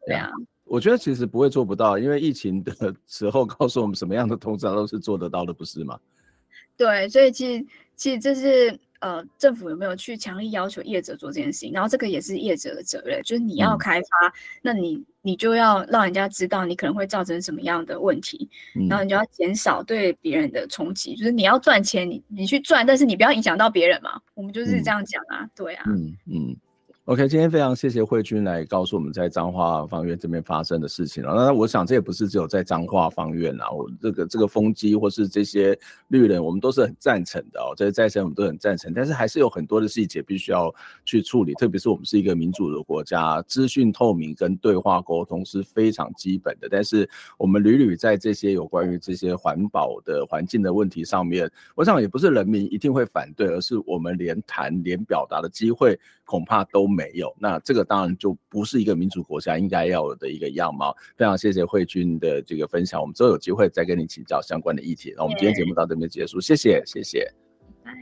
[0.06, 0.30] 对啊。
[0.64, 5.98] 我觉得其实不会做不到，因为疫情的时候告诉我们什么样的通知都是做得到的，不是吗？
[6.78, 11.72] 对，所以其实其实这是呃，政府有没有去强力要求业者做这件事情？
[11.74, 14.32] 然后这个也是业者的责任，就是你要开发，嗯、
[14.62, 21.14] 那你你就要让人家知道你可能会造成什么样的问题，嗯、然后你就要减少对别人的冲击。
[21.14, 24.18] 就是你要赚钱，你你去赚，但是你不要影响到别人嘛。
[24.32, 26.56] 我们就是这样讲啊，嗯、对啊，嗯嗯。
[27.06, 31.34] OK，今天非常谢谢慧君来告诉我们在彰化方院这边发生的事情了。
[31.34, 35.76] 那我想这也不是只有在彰化方院啊，我这个这个风机或是这些
[36.06, 37.74] 绿人，我们都是很赞成的哦。
[37.76, 40.72] 这些再生我们都很赞成，但是还是有很多的细节必须要
[41.04, 41.54] 去处理。
[41.54, 46.68] 特别是我们是一个民主的国家，资讯透明跟对话沟通是非常基本的。
[46.70, 60.94] 但是我们屡屡在这些有关于这些环保的环境的问题上面，我想也不是人民一定会反对，而是我们连谈连表达的机会恐怕都没有，那这个当然就不是一个民主国家应该要有的一个样貌。
[61.16, 65.14] 非常谢谢慧君的这个分享，我们之后有机会再跟你请教相关的议题。
[65.16, 67.32] 那我们今天节目到这边结束，谢谢，谢谢，
[67.82, 67.92] 拜。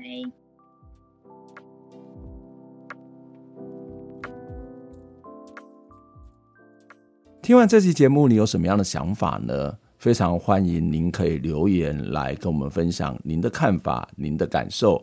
[7.42, 9.78] 听完这期节目，你有什么样的想法呢？
[9.98, 15.02] 非常欢迎您可以留言来跟我们分享您的看法、您的感受。